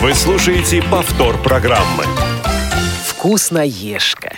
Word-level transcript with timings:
Вы 0.00 0.14
слушаете 0.14 0.80
повтор 0.80 1.36
программы. 1.38 2.04
Вкусноежка. 3.04 4.32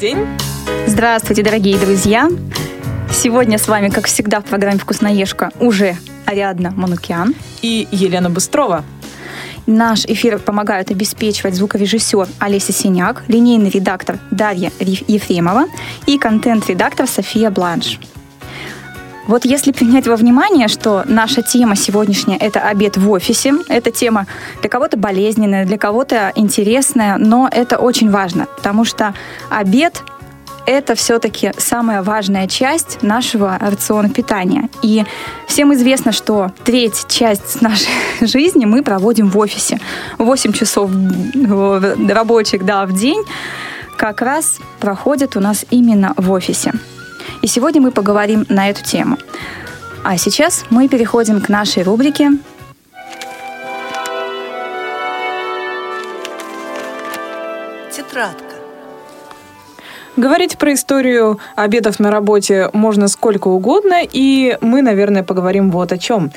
День. 0.00 0.24
Здравствуйте, 0.86 1.42
дорогие 1.42 1.76
друзья! 1.76 2.28
Сегодня 3.10 3.58
с 3.58 3.66
вами, 3.66 3.88
как 3.88 4.06
всегда, 4.06 4.40
в 4.40 4.44
программе 4.44 4.78
«Вкусноежка» 4.78 5.50
уже 5.58 5.96
Ариадна 6.24 6.70
Манукян. 6.70 7.34
И 7.62 7.88
Елена 7.90 8.30
Быстрова. 8.30 8.84
Наш 9.66 10.04
эфир 10.04 10.38
помогают 10.38 10.92
обеспечивать 10.92 11.56
звукорежиссер 11.56 12.28
Олеся 12.38 12.72
Синяк, 12.72 13.24
линейный 13.26 13.70
редактор 13.70 14.20
Дарья 14.30 14.70
Ефремова 14.78 15.64
и 16.06 16.16
контент-редактор 16.16 17.08
София 17.08 17.50
Бланш. 17.50 17.98
Вот 19.28 19.44
если 19.44 19.72
принять 19.72 20.06
во 20.06 20.16
внимание, 20.16 20.68
что 20.68 21.04
наша 21.06 21.42
тема 21.42 21.76
сегодняшняя— 21.76 22.38
это 22.40 22.60
обед 22.60 22.96
в 22.96 23.10
офисе, 23.10 23.52
эта 23.68 23.90
тема 23.90 24.26
для 24.62 24.70
кого-то 24.70 24.96
болезненная, 24.96 25.66
для 25.66 25.76
кого-то 25.76 26.32
интересная, 26.34 27.18
но 27.18 27.46
это 27.52 27.76
очень 27.76 28.10
важно, 28.10 28.46
потому 28.56 28.86
что 28.86 29.12
обед 29.50 30.02
это 30.64 30.94
все-таки 30.94 31.52
самая 31.58 32.02
важная 32.02 32.46
часть 32.46 33.02
нашего 33.02 33.58
рациона 33.60 34.08
питания. 34.08 34.70
И 34.82 35.04
всем 35.46 35.74
известно, 35.74 36.12
что 36.12 36.52
треть 36.64 37.06
часть 37.08 37.60
нашей 37.60 37.88
жизни 38.26 38.64
мы 38.64 38.82
проводим 38.82 39.28
в 39.28 39.36
офисе. 39.38 39.78
8 40.16 40.52
часов 40.52 40.90
рабочих 42.08 42.64
да, 42.64 42.86
в 42.86 42.94
день 42.94 43.22
как 43.98 44.22
раз 44.22 44.58
проходят 44.80 45.36
у 45.36 45.40
нас 45.40 45.66
именно 45.70 46.14
в 46.16 46.30
офисе. 46.30 46.72
И 47.42 47.46
сегодня 47.46 47.80
мы 47.80 47.90
поговорим 47.90 48.46
на 48.48 48.70
эту 48.70 48.84
тему. 48.84 49.18
А 50.04 50.16
сейчас 50.16 50.64
мы 50.70 50.88
переходим 50.88 51.40
к 51.40 51.48
нашей 51.48 51.82
рубрике 51.82 52.30
Тетрадка. 57.94 58.44
Говорить 60.16 60.58
про 60.58 60.74
историю 60.74 61.38
обедов 61.54 62.00
на 62.00 62.10
работе 62.10 62.70
можно 62.72 63.06
сколько 63.06 63.46
угодно, 63.48 64.00
и 64.02 64.58
мы, 64.60 64.82
наверное, 64.82 65.22
поговорим 65.22 65.70
вот 65.70 65.92
о 65.92 65.98
чем. 65.98 66.32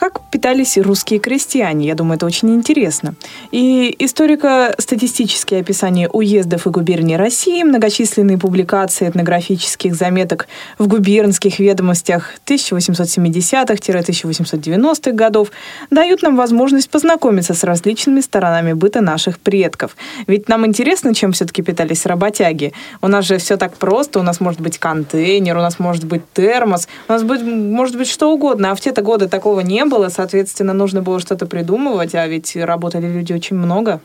Как 0.00 0.20
питались 0.30 0.76
русские 0.78 1.20
крестьяне? 1.20 1.86
Я 1.86 1.94
думаю, 1.94 2.16
это 2.16 2.24
очень 2.24 2.54
интересно. 2.54 3.14
И 3.50 3.94
историко-статистические 3.98 5.60
описания 5.60 6.08
уездов 6.08 6.66
и 6.66 6.70
губерний 6.70 7.18
России, 7.18 7.62
многочисленные 7.62 8.38
публикации 8.38 9.06
этнографических 9.06 9.94
заметок 9.94 10.48
в 10.78 10.88
губернских 10.88 11.58
ведомостях 11.58 12.32
1870-1890-х 12.46 15.12
годов 15.12 15.50
дают 15.90 16.22
нам 16.22 16.34
возможность 16.34 16.88
познакомиться 16.88 17.52
с 17.52 17.62
различными 17.62 18.22
сторонами 18.22 18.72
быта 18.72 19.02
наших 19.02 19.38
предков. 19.38 19.98
Ведь 20.26 20.48
нам 20.48 20.64
интересно, 20.64 21.14
чем 21.14 21.32
все-таки 21.32 21.60
питались 21.60 22.06
работяги. 22.06 22.72
У 23.02 23.08
нас 23.08 23.26
же 23.26 23.36
все 23.36 23.58
так 23.58 23.74
просто. 23.74 24.20
У 24.20 24.22
нас 24.22 24.40
может 24.40 24.62
быть 24.62 24.78
контейнер, 24.78 25.58
у 25.58 25.60
нас 25.60 25.78
может 25.78 26.04
быть 26.04 26.22
термос, 26.32 26.88
у 27.06 27.12
нас 27.12 27.22
быть, 27.22 27.42
может 27.42 27.98
быть 27.98 28.08
что 28.08 28.32
угодно. 28.32 28.70
А 28.70 28.74
в 28.74 28.80
те-то 28.80 29.02
годы 29.02 29.28
такого 29.28 29.60
не 29.60 29.89
было, 29.90 30.08
соответственно, 30.08 30.72
нужно 30.72 31.02
было 31.02 31.20
что-то 31.20 31.44
придумывать, 31.44 32.14
а 32.14 32.26
ведь 32.26 32.56
работали 32.56 33.06
люди 33.06 33.34
очень 33.34 33.56
много. 33.56 34.00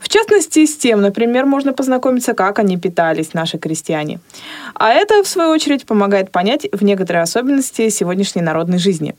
В 0.00 0.08
частности, 0.08 0.64
с 0.64 0.76
тем, 0.76 1.00
например, 1.00 1.44
можно 1.44 1.72
познакомиться, 1.72 2.34
как 2.34 2.58
они 2.58 2.76
питались, 2.76 3.34
наши 3.34 3.58
крестьяне. 3.58 4.20
А 4.74 4.92
это, 4.92 5.22
в 5.22 5.28
свою 5.28 5.50
очередь, 5.50 5.86
помогает 5.86 6.30
понять 6.30 6.66
в 6.72 6.84
некоторые 6.84 7.22
особенности 7.22 7.88
сегодняшней 7.88 8.42
народной 8.42 8.78
жизни. 8.78 9.14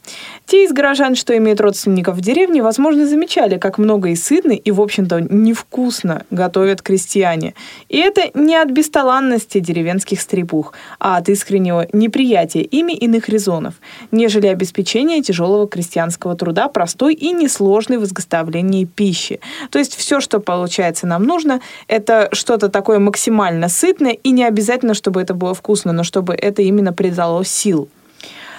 Те 0.45 0.63
из 0.65 0.71
горожан, 0.71 1.15
что 1.15 1.35
имеют 1.37 1.61
родственников 1.61 2.15
в 2.15 2.21
деревне, 2.21 2.63
возможно, 2.63 3.05
замечали, 3.05 3.57
как 3.57 3.77
много 3.77 4.09
и 4.09 4.15
сытно, 4.15 4.53
и, 4.53 4.71
в 4.71 4.81
общем-то, 4.81 5.21
невкусно 5.21 6.25
готовят 6.31 6.81
крестьяне. 6.81 7.53
И 7.89 7.97
это 7.97 8.31
не 8.33 8.55
от 8.55 8.71
бесталанности 8.71 9.59
деревенских 9.59 10.21
стрепух, 10.21 10.73
а 10.99 11.17
от 11.17 11.29
искреннего 11.29 11.87
неприятия 11.91 12.61
ими 12.61 12.93
иных 12.93 13.29
резонов, 13.29 13.75
нежели 14.11 14.47
обеспечение 14.47 15.21
тяжелого 15.21 15.67
крестьянского 15.67 16.35
труда 16.35 16.67
простой 16.67 17.13
и 17.13 17.31
несложной 17.31 17.97
в 17.97 18.03
изготовлении 18.05 18.85
пищи. 18.85 19.39
То 19.71 19.79
есть 19.79 19.95
все, 19.95 20.21
что 20.21 20.39
получается 20.39 20.68
получается, 20.69 21.07
нам 21.07 21.23
нужно, 21.23 21.61
это 21.87 22.29
что-то 22.31 22.69
такое 22.69 22.99
максимально 22.99 23.69
сытное, 23.69 24.11
и 24.11 24.31
не 24.31 24.43
обязательно, 24.43 24.93
чтобы 24.93 25.19
это 25.19 25.33
было 25.33 25.55
вкусно, 25.55 25.93
но 25.93 26.03
чтобы 26.03 26.35
это 26.35 26.61
именно 26.61 26.93
придало 26.93 27.43
сил. 27.43 27.89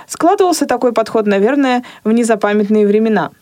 Складывался 0.08 0.66
такой 0.66 0.92
подход, 0.92 1.26
наверное, 1.26 1.84
в 2.02 2.10
незапамятные 2.10 2.84
времена– 2.84 3.30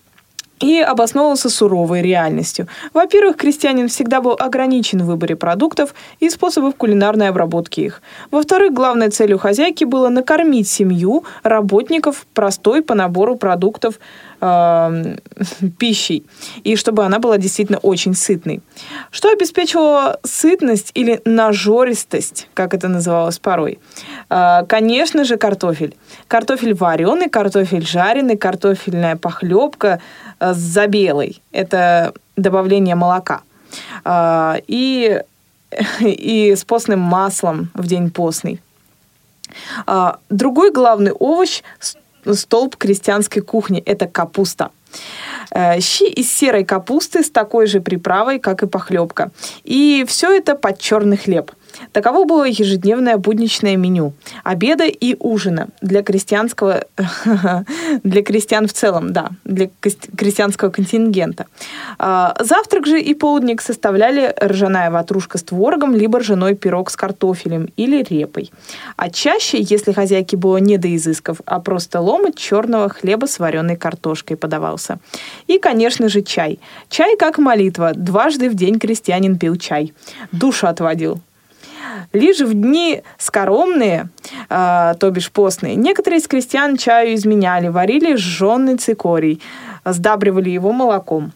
и 0.61 0.81
обосновывался 0.81 1.51
суровой 1.51 2.03
реальностью. 2.03 2.67
Во-первых, 2.93 3.37
крестьянин 3.37 3.89
всегда 3.89 4.21
был 4.21 4.37
ограничен 4.39 5.03
в 5.03 5.07
выборе 5.07 5.37
продуктов 5.37 5.95
и 6.21 6.31
способов 6.31 6.75
кулинарной 6.77 7.29
обработки 7.29 7.81
их. 7.81 8.03
Во-вторых, 8.31 8.73
главной 8.73 9.11
целью 9.11 9.39
хозяйки 9.39 9.85
было 9.85 10.09
накормить 10.09 10.69
семью, 10.69 11.25
работников 11.43 12.27
простой 12.35 12.83
по 12.83 12.95
набору 12.95 13.37
продуктов 13.37 13.99
э, 14.41 15.17
пищей, 15.79 16.25
и 16.65 16.77
чтобы 16.77 17.05
она 17.05 17.19
была 17.19 17.39
действительно 17.39 17.79
очень 17.79 18.15
сытной. 18.15 18.61
Что 19.11 19.31
обеспечивало 19.31 20.19
сытность 20.25 20.91
или 20.95 21.21
нажористость, 21.25 22.49
как 22.55 22.75
это 22.75 22.89
называлось 22.89 23.39
порой? 23.39 23.79
Э, 24.31 24.65
конечно 24.69 25.25
же, 25.25 25.37
картофель. 25.37 25.97
Картофель 26.29 26.75
вареный, 26.75 27.29
картофель 27.29 27.87
жареный, 27.87 28.37
картофельная 28.37 29.17
похлебка– 29.17 30.01
с 30.41 30.57
забелой. 30.57 31.43
Это 31.53 32.13
добавление 32.37 32.95
молока. 32.95 33.43
А, 34.05 34.57
и, 34.67 35.23
и 36.01 36.55
с 36.57 36.65
постным 36.65 37.01
маслом 37.01 37.71
в 37.75 37.87
день 37.87 38.11
постный. 38.11 38.61
Другой 40.29 40.71
главный 40.73 41.13
овощ– 41.13 41.63
столб 42.25 42.77
крестьянской 42.77 43.43
кухни– 43.43 43.83
это 43.87 44.07
капуста. 44.07 44.71
Э, 45.51 45.81
щи 45.81 46.05
из 46.05 46.33
серой 46.33 46.65
капусты 46.65 47.23
с 47.23 47.31
такой 47.31 47.67
же 47.67 47.81
приправой, 47.81 48.39
как 48.39 48.63
и 48.63 48.67
похлебка. 48.67 49.31
И 49.65 50.05
все 50.09 50.37
это 50.37 50.55
под 50.55 50.79
черный 50.79 51.17
хлеб. 51.17 51.53
Таково 51.93 52.25
было 52.25 52.45
ежедневное 52.45 53.17
будничное 53.17 53.77
меню 53.77 54.13
обеда 54.45 54.85
и 54.85 55.17
ужина 55.19 55.69
для 55.81 56.03
крестьянского, 56.03 56.85
для 58.03 58.23
крестьян 58.23 58.67
в 58.67 58.73
целом, 58.73 59.13
да, 59.13 59.31
для 59.45 59.71
крестьянского 60.17 60.71
контингента. 60.71 61.47
А, 61.99 62.37
завтрак 62.41 62.87
же 62.87 63.01
и 63.01 63.15
полдник 63.15 63.61
составляли 63.61 64.35
ржаная 64.43 64.91
ватрушка 64.91 65.39
с 65.39 65.43
творогом, 65.43 65.95
либо 65.95 66.21
ржаной 66.21 66.55
пирог 66.55 66.91
с 66.91 66.97
картофелем 66.97 67.69
или 67.77 68.03
репой. 68.03 68.51
А 68.97 69.11
чаще, 69.11 69.59
если 69.61 69.93
хозяйке 69.93 70.37
было 70.37 70.59
не 70.59 70.79
до 70.79 70.95
изысков, 70.95 71.41
а 71.47 71.61
просто 71.61 72.01
ломоть 72.01 72.37
черного 72.37 72.89
хлеба 72.89 73.27
с 73.27 73.39
вареной 73.39 73.77
картошкой 73.77 74.37
подавался. 74.37 74.99
И, 75.47 75.59
конечно 75.59 76.09
же, 76.09 76.23
чай. 76.23 76.59
Чай 76.89 77.17
как 77.17 77.39
молитва. 77.39 77.93
Дважды 77.95 78.49
в 78.49 78.55
день 78.55 78.79
крестьянин 78.79 79.39
пил 79.39 79.57
чай. 79.57 79.93
Душу 80.33 80.67
отводил. 80.67 81.21
Лишь 82.13 82.41
в 82.41 82.55
дни 82.55 83.03
скоромные, 83.19 84.09
э, 84.49 84.95
то 84.99 85.11
бишь 85.11 85.31
постные, 85.31 85.75
некоторые 85.75 86.21
из 86.21 86.29
крестьян 86.29 86.77
чаю 86.77 87.15
изменяли, 87.15 87.69
варили 87.69 88.17
жженый 88.17 88.77
цикорий, 88.77 89.41
сдабривали 89.85 90.51
его 90.51 90.73
молоком. 90.73 91.33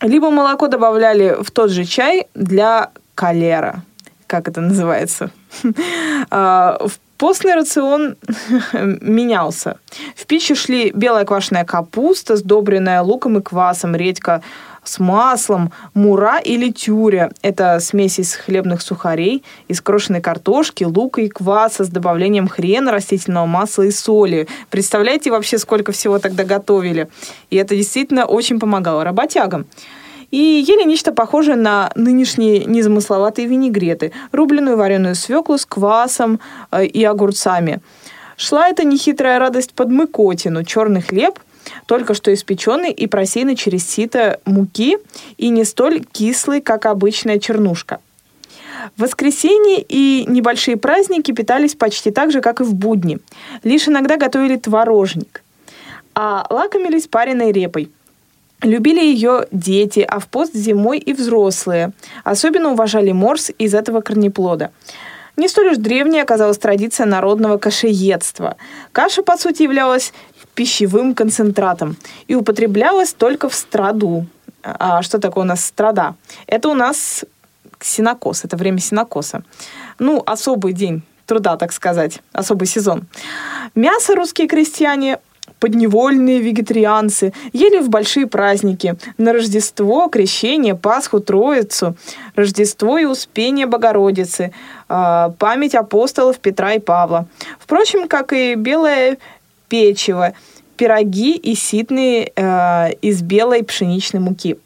Либо 0.00 0.30
молоко 0.30 0.68
добавляли 0.68 1.36
в 1.40 1.50
тот 1.50 1.70
же 1.70 1.84
чай 1.84 2.26
для 2.34 2.90
калера, 3.14 3.82
как 4.26 4.48
это 4.48 4.60
называется. 4.60 5.30
А, 6.30 6.78
в 6.80 6.98
постный 7.16 7.54
рацион 7.54 8.16
менялся. 8.72 9.78
В 10.16 10.26
пищу 10.26 10.56
шли 10.56 10.90
белая 10.90 11.24
квашеная 11.24 11.64
капуста, 11.64 12.36
сдобренная 12.36 13.02
луком 13.02 13.38
и 13.38 13.42
квасом, 13.42 13.94
редька, 13.94 14.42
с 14.84 14.98
маслом, 14.98 15.72
мура 15.94 16.38
или 16.38 16.70
тюря. 16.70 17.30
Это 17.42 17.80
смесь 17.80 18.18
из 18.18 18.34
хлебных 18.34 18.82
сухарей, 18.82 19.42
из 19.68 19.80
крошенной 19.80 20.20
картошки, 20.20 20.84
лука 20.84 21.22
и 21.22 21.28
кваса 21.28 21.84
с 21.84 21.88
добавлением 21.88 22.48
хрена, 22.48 22.92
растительного 22.92 23.46
масла 23.46 23.84
и 23.84 23.90
соли. 23.90 24.46
Представляете 24.70 25.30
вообще, 25.30 25.58
сколько 25.58 25.92
всего 25.92 26.18
тогда 26.18 26.44
готовили? 26.44 27.08
И 27.50 27.56
это 27.56 27.74
действительно 27.74 28.26
очень 28.26 28.60
помогало 28.60 29.04
работягам. 29.04 29.66
И 30.30 30.64
ели 30.66 30.84
нечто 30.84 31.12
похожее 31.12 31.56
на 31.56 31.92
нынешние 31.94 32.64
незамысловатые 32.64 33.46
винегреты, 33.46 34.12
рубленую 34.32 34.76
вареную 34.76 35.14
свеклу 35.14 35.58
с 35.58 35.64
квасом 35.64 36.40
э, 36.72 36.86
и 36.86 37.04
огурцами. 37.04 37.80
Шла 38.36 38.68
эта 38.68 38.82
нехитрая 38.82 39.38
радость 39.38 39.74
под 39.74 39.90
мыкотину, 39.90 40.64
черный 40.64 41.02
хлеб– 41.02 41.38
только 41.86 42.14
что 42.14 42.32
испеченный 42.32 42.92
и 42.92 43.06
просеянный 43.06 43.56
через 43.56 43.88
сито 43.88 44.40
муки 44.44 44.98
и 45.36 45.48
не 45.48 45.64
столь 45.64 46.04
кислый, 46.04 46.60
как 46.60 46.86
обычная 46.86 47.38
чернушка. 47.38 48.00
В 48.96 49.02
воскресенье 49.02 49.80
и 49.80 50.24
небольшие 50.28 50.76
праздники 50.76 51.32
питались 51.32 51.74
почти 51.74 52.10
так 52.10 52.30
же, 52.32 52.40
как 52.40 52.60
и 52.60 52.64
в 52.64 52.74
будни. 52.74 53.18
Лишь 53.62 53.88
иногда 53.88 54.16
готовили 54.16 54.56
творожник. 54.56 55.42
а 56.16 56.46
лакомились 56.48 57.08
пареной 57.08 57.50
репой. 57.50 57.90
Любили 58.62 59.00
ее 59.00 59.46
дети, 59.50 60.06
а 60.08 60.20
в 60.20 60.28
пост 60.28 60.54
зимой 60.54 60.98
и 60.98 61.12
взрослые. 61.12 61.90
Особенно 62.22 62.70
уважали 62.70 63.10
морс 63.10 63.50
из 63.58 63.74
этого 63.74 64.00
корнеплода. 64.00 64.70
Не 65.36 65.48
столь 65.48 65.72
уж 65.72 65.78
древней 65.78 66.20
оказалась 66.20 66.58
традиция 66.58 67.06
народного 67.06 67.58
кашеедства. 67.58 68.56
Каша, 68.92 69.22
по 69.22 69.36
сути, 69.36 69.64
являлась 69.64 70.12
пищевым 70.54 71.14
концентратом 71.14 71.96
и 72.28 72.34
употреблялась 72.34 73.12
только 73.12 73.48
в 73.48 73.54
страду. 73.54 74.26
А 74.62 75.02
что 75.02 75.18
такое 75.18 75.44
у 75.44 75.46
нас 75.46 75.64
страда? 75.64 76.14
Это 76.46 76.68
у 76.68 76.74
нас 76.74 77.24
синокос, 77.80 78.44
это 78.44 78.56
время 78.56 78.78
синокоса. 78.78 79.42
Ну, 79.98 80.22
особый 80.24 80.72
день 80.72 81.02
труда, 81.26 81.56
так 81.56 81.72
сказать, 81.72 82.20
особый 82.32 82.66
сезон. 82.66 83.04
Мясо 83.74 84.14
русские 84.14 84.48
крестьяне 84.48 85.18
подневольные 85.60 86.40
вегетарианцы 86.40 87.32
ели 87.52 87.80
в 87.80 87.88
большие 87.88 88.26
праздники 88.26 88.96
на 89.18 89.32
Рождество, 89.32 90.08
Крещение, 90.08 90.74
Пасху, 90.74 91.20
Троицу, 91.20 91.96
Рождество 92.34 92.98
и 92.98 93.04
Успение 93.04 93.66
Богородицы, 93.66 94.52
а, 94.88 95.30
память 95.38 95.74
апостолов 95.74 96.38
Петра 96.38 96.74
и 96.74 96.80
Павла. 96.80 97.26
Впрочем, 97.58 98.08
как 98.08 98.32
и 98.32 98.54
белое 98.56 99.18
печево, 99.68 100.34
пироги 100.76 101.36
и 101.36 101.54
ситные 101.54 102.32
э, 102.34 102.92
из 103.00 103.22
белой 103.22 103.62
пшеничной 103.62 104.20
муки. 104.20 104.56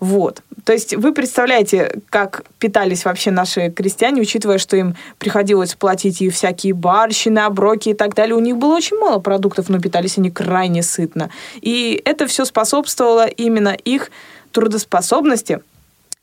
Вот. 0.00 0.42
То 0.64 0.72
есть 0.72 0.96
вы 0.96 1.12
представляете, 1.12 2.00
как 2.10 2.44
питались 2.58 3.04
вообще 3.04 3.30
наши 3.30 3.70
крестьяне, 3.70 4.20
учитывая, 4.20 4.58
что 4.58 4.76
им 4.76 4.96
приходилось 5.18 5.74
платить 5.74 6.20
и 6.20 6.28
всякие 6.28 6.74
барщины, 6.74 7.38
оброки 7.40 7.90
и 7.90 7.94
так 7.94 8.14
далее. 8.14 8.34
У 8.34 8.40
них 8.40 8.56
было 8.56 8.74
очень 8.74 8.98
мало 8.98 9.20
продуктов, 9.20 9.68
но 9.68 9.78
питались 9.80 10.18
они 10.18 10.30
крайне 10.30 10.82
сытно. 10.82 11.30
И 11.60 12.02
это 12.04 12.26
все 12.26 12.44
способствовало 12.44 13.26
именно 13.26 13.76
их 13.84 14.10
трудоспособности. 14.50 15.60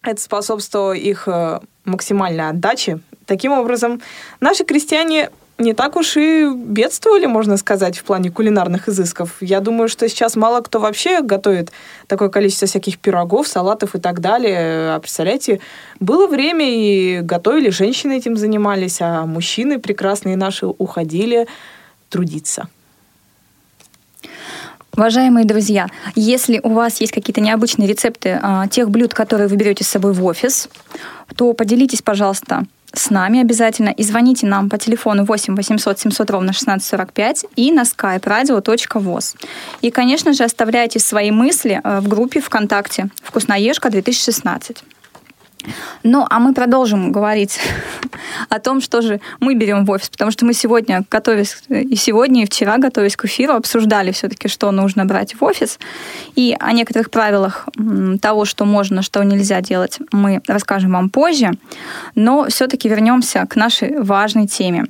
Это 0.01 0.21
способствовало 0.21 0.91
их 0.93 1.27
э, 1.27 1.61
максимальной 1.85 2.49
отдаче. 2.49 2.99
Таким 3.25 3.53
образом, 3.53 4.01
наши 4.41 4.65
крестьяне 4.65 5.29
не 5.63 5.73
так 5.73 5.95
уж 5.95 6.17
и 6.17 6.47
бедствовали, 6.53 7.25
можно 7.25 7.57
сказать, 7.57 7.97
в 7.97 8.03
плане 8.03 8.29
кулинарных 8.29 8.87
изысков. 8.89 9.37
Я 9.41 9.59
думаю, 9.59 9.87
что 9.87 10.07
сейчас 10.07 10.35
мало 10.35 10.61
кто 10.61 10.79
вообще 10.79 11.21
готовит 11.21 11.71
такое 12.07 12.29
количество 12.29 12.67
всяких 12.67 12.99
пирогов, 12.99 13.47
салатов 13.47 13.95
и 13.95 13.99
так 13.99 14.19
далее. 14.19 14.93
А 14.93 14.99
представляете, 14.99 15.59
было 15.99 16.27
время, 16.27 16.65
и 16.69 17.21
готовили, 17.21 17.69
женщины 17.69 18.17
этим 18.17 18.37
занимались, 18.37 18.97
а 19.01 19.25
мужчины 19.25 19.79
прекрасные 19.79 20.37
наши 20.37 20.67
уходили 20.67 21.47
трудиться. 22.09 22.67
Уважаемые 24.95 25.45
друзья, 25.45 25.87
если 26.13 26.59
у 26.61 26.69
вас 26.69 27.01
есть 27.01 27.11
какие-то 27.11 27.41
необычные 27.41 27.87
рецепты 27.87 28.39
а, 28.39 28.67
тех 28.67 28.91
блюд, 28.91 29.15
которые 29.15 29.47
вы 29.47 29.55
берете 29.55 29.83
с 29.83 29.87
собой 29.87 30.13
в 30.13 30.23
офис, 30.23 30.69
то 31.35 31.53
поделитесь, 31.53 32.03
пожалуйста, 32.03 32.65
с 32.95 33.09
нами 33.09 33.41
обязательно 33.41 33.89
и 33.89 34.03
звоните 34.03 34.45
нам 34.45 34.69
по 34.69 34.77
телефону 34.77 35.25
8 35.25 35.55
800 35.55 35.99
700 35.99 36.29
ровно 36.29 36.51
1645 36.51 37.45
и 37.55 37.71
на 37.71 37.83
skype 37.83 38.21
radio.voz. 38.21 39.35
И, 39.81 39.89
конечно 39.89 40.33
же, 40.33 40.43
оставляйте 40.43 40.99
свои 40.99 41.31
мысли 41.31 41.81
э, 41.83 41.99
в 41.99 42.07
группе 42.07 42.39
ВКонтакте 42.39 43.09
«Вкусноежка 43.23 43.89
2016». 43.89 44.77
Ну, 46.03 46.25
а 46.29 46.39
мы 46.39 46.53
продолжим 46.53 47.11
говорить 47.11 47.59
о 48.49 48.59
том, 48.59 48.81
что 48.81 49.01
же 49.01 49.19
мы 49.39 49.55
берем 49.55 49.85
в 49.85 49.91
офис, 49.91 50.09
потому 50.09 50.31
что 50.31 50.45
мы 50.45 50.53
сегодня, 50.53 51.03
готовясь, 51.09 51.57
и 51.69 51.95
сегодня, 51.95 52.43
и 52.43 52.45
вчера, 52.45 52.77
готовясь 52.77 53.15
к 53.15 53.25
эфиру, 53.25 53.53
обсуждали 53.53 54.11
все-таки, 54.11 54.47
что 54.47 54.71
нужно 54.71 55.05
брать 55.05 55.35
в 55.35 55.43
офис. 55.43 55.79
И 56.35 56.55
о 56.59 56.71
некоторых 56.73 57.09
правилах 57.09 57.67
того, 58.21 58.45
что 58.45 58.65
можно, 58.65 59.01
что 59.01 59.23
нельзя 59.23 59.61
делать, 59.61 59.99
мы 60.11 60.41
расскажем 60.47 60.93
вам 60.93 61.09
позже. 61.09 61.51
Но 62.15 62.45
все-таки 62.49 62.89
вернемся 62.89 63.45
к 63.47 63.55
нашей 63.55 63.99
важной 63.99 64.47
теме. 64.47 64.85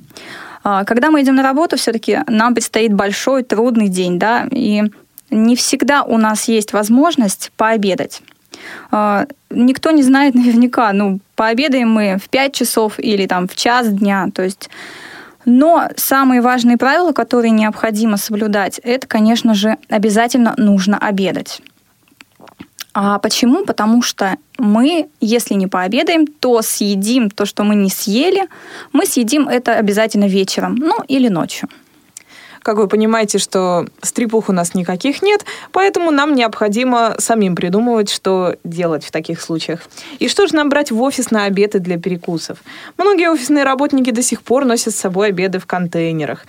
А, 0.62 0.84
когда 0.84 1.10
мы 1.10 1.22
идем 1.22 1.36
на 1.36 1.42
работу, 1.42 1.76
все-таки 1.76 2.20
нам 2.26 2.54
предстоит 2.54 2.92
большой, 2.92 3.42
трудный 3.42 3.88
день, 3.88 4.18
да, 4.18 4.46
и 4.50 4.84
не 5.30 5.56
всегда 5.56 6.02
у 6.02 6.16
нас 6.16 6.48
есть 6.48 6.72
возможность 6.72 7.52
пообедать. 7.56 8.22
А, 8.90 9.26
никто 9.50 9.90
не 9.90 10.02
знает 10.02 10.34
наверняка, 10.34 10.92
ну, 10.92 11.20
пообедаем 11.36 11.90
мы 11.90 12.18
в 12.22 12.28
5 12.28 12.54
часов 12.54 12.98
или 12.98 13.26
там 13.26 13.48
в 13.48 13.54
час 13.54 13.88
дня, 13.88 14.28
то 14.34 14.42
есть 14.42 14.68
но 15.46 15.88
самые 15.96 16.40
важные 16.40 16.78
правила, 16.78 17.12
которые 17.12 17.50
необходимо 17.50 18.16
соблюдать, 18.16 18.80
это, 18.82 19.06
конечно 19.06 19.54
же, 19.54 19.76
обязательно 19.90 20.54
нужно 20.56 20.96
обедать. 20.96 21.60
А 22.94 23.18
почему? 23.18 23.64
Потому 23.64 24.02
что 24.02 24.36
мы, 24.56 25.08
если 25.20 25.54
не 25.54 25.66
пообедаем, 25.66 26.26
то 26.26 26.62
съедим 26.62 27.28
то, 27.28 27.44
что 27.44 27.64
мы 27.64 27.74
не 27.74 27.90
съели, 27.90 28.48
мы 28.92 29.04
съедим 29.04 29.48
это 29.48 29.76
обязательно 29.76 30.26
вечером, 30.26 30.76
ну 30.76 31.02
или 31.08 31.28
ночью. 31.28 31.68
Как 32.64 32.78
вы 32.78 32.88
понимаете, 32.88 33.36
что 33.36 33.86
стрипух 34.00 34.48
у 34.48 34.52
нас 34.52 34.72
никаких 34.74 35.20
нет, 35.20 35.44
поэтому 35.70 36.10
нам 36.10 36.34
необходимо 36.34 37.14
самим 37.18 37.56
придумывать, 37.56 38.08
что 38.08 38.56
делать 38.64 39.04
в 39.04 39.10
таких 39.10 39.42
случаях. 39.42 39.80
И 40.18 40.28
что 40.28 40.46
же 40.46 40.56
нам 40.56 40.70
брать 40.70 40.90
в 40.90 41.00
офис 41.02 41.30
на 41.30 41.44
обеды 41.44 41.78
для 41.78 41.98
перекусов? 41.98 42.58
Многие 42.96 43.30
офисные 43.30 43.64
работники 43.64 44.10
до 44.10 44.22
сих 44.22 44.40
пор 44.40 44.64
носят 44.64 44.94
с 44.94 44.98
собой 44.98 45.28
обеды 45.28 45.58
в 45.58 45.66
контейнерах. 45.66 46.46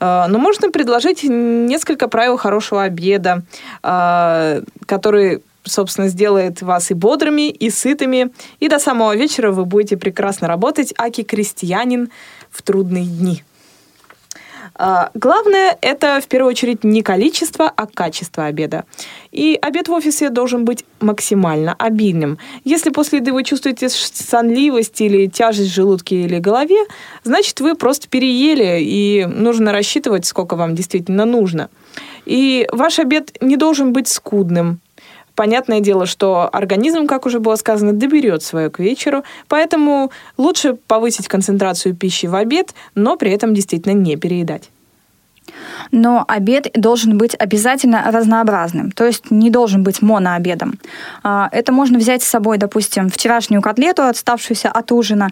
А, 0.00 0.26
но 0.28 0.38
можно 0.38 0.70
предложить 0.70 1.22
несколько 1.24 2.08
правил 2.08 2.38
хорошего 2.38 2.84
обеда, 2.84 3.42
а, 3.82 4.62
который 4.86 5.42
собственно, 5.64 6.08
сделает 6.08 6.62
вас 6.62 6.90
и 6.90 6.94
бодрыми, 6.94 7.50
и 7.50 7.68
сытыми, 7.68 8.32
и 8.58 8.68
до 8.68 8.78
самого 8.78 9.14
вечера 9.14 9.50
вы 9.50 9.66
будете 9.66 9.98
прекрасно 9.98 10.48
работать, 10.48 10.94
аки 10.96 11.24
крестьянин 11.24 12.08
в 12.50 12.62
трудные 12.62 13.04
дни. 13.04 13.42
А, 14.80 15.10
главное– 15.14 15.76
это 15.80 16.20
в 16.22 16.28
первую 16.28 16.50
очередь 16.50 16.84
не 16.84 17.02
количество, 17.02 17.68
а 17.68 17.86
качество 17.86 18.44
обеда. 18.44 18.84
И 19.32 19.58
обед 19.60 19.88
в 19.88 19.92
офисе 19.92 20.30
должен 20.30 20.64
быть 20.64 20.84
максимально 21.00 21.74
обильным. 21.76 22.38
Если 22.62 22.90
после 22.90 23.18
еды 23.18 23.32
вы 23.32 23.42
чувствуете 23.42 23.88
сонливость 23.88 25.00
или 25.00 25.26
тяжесть 25.26 25.70
в 25.70 25.74
желудке 25.74 26.22
или 26.22 26.38
голове, 26.38 26.78
значит, 27.24 27.60
вы 27.60 27.74
просто 27.74 28.08
переели, 28.08 28.80
и 28.80 29.26
нужно 29.26 29.72
рассчитывать, 29.72 30.26
сколько 30.26 30.54
вам 30.54 30.76
действительно 30.76 31.24
нужно. 31.24 31.70
И 32.24 32.68
ваш 32.70 33.00
обед 33.00 33.36
не 33.40 33.56
должен 33.56 33.92
быть 33.92 34.06
скудным. 34.06 34.80
Понятное 35.38 35.78
дело, 35.78 36.04
что 36.04 36.50
организм, 36.52 37.06
как 37.06 37.24
уже 37.24 37.38
было 37.38 37.54
сказано, 37.54 37.92
доберет 37.92 38.42
свое 38.42 38.70
к 38.70 38.80
вечеру, 38.80 39.22
поэтому 39.46 40.10
лучше 40.36 40.74
повысить 40.74 41.28
концентрацию 41.28 41.94
пищи 41.94 42.26
в 42.26 42.34
обед, 42.34 42.74
но 42.96 43.16
при 43.16 43.30
этом 43.30 43.54
действительно 43.54 43.92
не 43.92 44.16
переедать. 44.16 44.68
Но 45.92 46.24
обед 46.26 46.72
должен 46.74 47.16
быть 47.18 47.36
обязательно 47.38 48.10
разнообразным, 48.10 48.90
то 48.90 49.06
есть 49.06 49.30
не 49.30 49.48
должен 49.48 49.84
быть 49.84 50.02
монообедом. 50.02 50.80
А, 51.22 51.48
это 51.52 51.70
можно 51.70 52.00
взять 52.00 52.24
с 52.24 52.26
собой, 52.26 52.58
допустим, 52.58 53.08
вчерашнюю 53.08 53.62
котлету, 53.62 54.02
отставшуюся 54.02 54.72
от 54.72 54.90
ужина, 54.90 55.30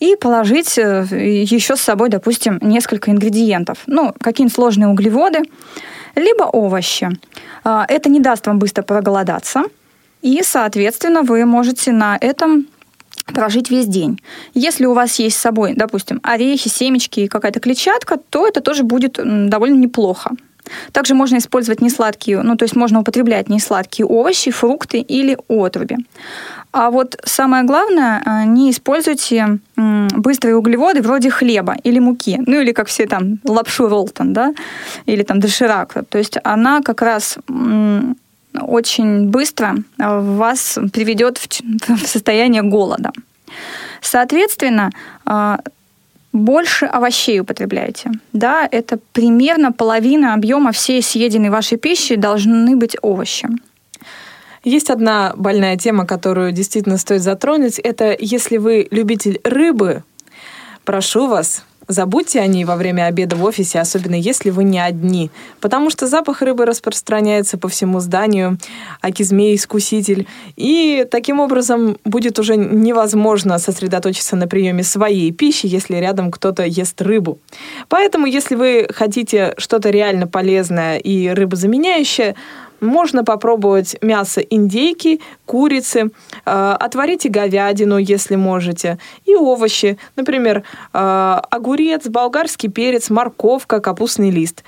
и 0.00 0.16
положить 0.16 0.76
э, 0.76 1.06
еще 1.12 1.76
с 1.76 1.80
собой, 1.80 2.08
допустим, 2.08 2.58
несколько 2.60 3.12
ингредиентов. 3.12 3.78
Ну, 3.86 4.12
какие-нибудь 4.20 4.54
сложные 4.54 4.88
углеводы, 4.88 5.42
либо 6.16 6.44
овощи. 6.44 7.10
А, 7.62 7.84
это 7.88 8.08
не 8.08 8.20
даст 8.20 8.46
вам 8.46 8.58
быстро 8.58 8.82
проголодаться, 8.82 9.64
и, 10.22 10.42
соответственно, 10.42 11.22
вы 11.22 11.44
можете 11.44 11.92
на 11.92 12.18
этом 12.20 12.66
прожить 13.26 13.70
весь 13.70 13.86
день. 13.86 14.20
Если 14.54 14.86
у 14.86 14.94
вас 14.94 15.18
есть 15.18 15.36
с 15.36 15.40
собой, 15.40 15.74
допустим, 15.76 16.20
орехи, 16.22 16.68
семечки 16.68 17.20
и 17.20 17.28
какая-то 17.28 17.60
клетчатка, 17.60 18.16
то 18.16 18.46
это 18.46 18.60
тоже 18.60 18.82
будет 18.82 19.18
довольно 19.48 19.76
неплохо. 19.76 20.32
Также 20.92 21.14
можно 21.14 21.36
использовать 21.38 21.80
несладкие, 21.80 22.42
ну 22.42 22.56
то 22.56 22.64
есть 22.64 22.74
можно 22.74 23.00
употреблять 23.00 23.48
несладкие 23.48 24.06
овощи, 24.06 24.50
фрукты 24.50 24.98
или 24.98 25.38
отруби. 25.48 25.96
А 26.78 26.90
вот 26.90 27.16
самое 27.24 27.64
главное, 27.64 28.22
а, 28.26 28.44
не 28.44 28.70
используйте 28.70 29.60
быстрые 29.76 30.56
углеводы 30.56 31.00
вроде 31.00 31.30
хлеба 31.30 31.74
или 31.84 31.98
муки, 31.98 32.38
ну 32.46 32.60
или 32.60 32.72
как 32.72 32.88
все 32.88 33.06
там 33.06 33.38
лапшу 33.44 33.88
ролтон, 33.88 34.34
да, 34.34 34.52
или 35.06 35.22
там 35.22 35.40
доширак. 35.40 35.94
То 36.10 36.18
есть 36.18 36.36
она 36.44 36.82
как 36.82 37.00
раз 37.00 37.38
очень 38.60 39.30
быстро 39.30 39.76
вас 39.96 40.78
приведет 40.92 41.38
в 41.88 42.06
состояние 42.06 42.62
голода. 42.62 43.10
Соответственно, 44.02 44.90
а, 45.24 45.60
больше 46.34 46.84
овощей 46.84 47.40
употребляйте. 47.40 48.10
Да, 48.34 48.68
это 48.70 48.98
примерно 49.12 49.72
половина 49.72 50.34
объема 50.34 50.72
всей 50.72 51.00
съеденной 51.00 51.48
вашей 51.48 51.78
пищи 51.78 52.16
должны 52.16 52.76
быть 52.76 52.98
овощи. 53.00 53.48
Есть 54.66 54.90
одна 54.90 55.32
больная 55.36 55.76
тема, 55.76 56.04
которую 56.04 56.50
действительно 56.50 56.98
стоит 56.98 57.22
затронуть. 57.22 57.78
Это 57.78 58.16
если 58.18 58.56
вы 58.56 58.88
любитель 58.90 59.40
рыбы, 59.44 60.02
прошу 60.84 61.28
вас, 61.28 61.62
Забудьте 61.88 62.40
о 62.40 62.46
ней 62.48 62.64
во 62.64 62.74
время 62.74 63.06
обеда 63.06 63.36
в 63.36 63.44
офисе, 63.44 63.78
особенно 63.78 64.16
если 64.16 64.50
вы 64.50 64.64
не 64.64 64.80
одни, 64.80 65.30
потому 65.60 65.88
что 65.88 66.08
запах 66.08 66.42
рыбы 66.42 66.66
распространяется 66.66 67.58
по 67.58 67.68
всему 67.68 68.00
зданию, 68.00 68.58
аки 69.00 69.22
змей-искуситель, 69.22 70.26
и 70.56 71.06
таким 71.08 71.38
образом 71.38 71.96
будет 72.04 72.40
уже 72.40 72.56
невозможно 72.56 73.58
сосредоточиться 73.58 74.34
на 74.34 74.48
приеме 74.48 74.82
своей 74.82 75.30
пищи, 75.30 75.66
если 75.66 75.94
рядом 75.94 76.32
кто-то 76.32 76.64
ест 76.64 77.00
рыбу. 77.00 77.38
Поэтому, 77.88 78.26
если 78.26 78.56
вы 78.56 78.88
хотите 78.92 79.54
что-то 79.56 79.90
реально 79.90 80.26
полезное 80.26 80.98
и 80.98 81.28
рыбозаменяющее, 81.28 82.34
можно 82.80 83.24
попробовать 83.24 83.96
мясо 84.02 84.40
индейки, 84.40 85.20
курицы, 85.44 86.10
э, 86.44 86.76
отварите 86.80 87.28
говядину, 87.28 87.98
если 87.98 88.36
можете, 88.36 88.98
и 89.24 89.34
овощи, 89.34 89.98
например, 90.16 90.62
э, 90.92 91.40
огурец, 91.50 92.06
болгарский 92.06 92.70
перец, 92.70 93.10
морковка, 93.10 93.80
капустный 93.80 94.30
лист. 94.30 94.64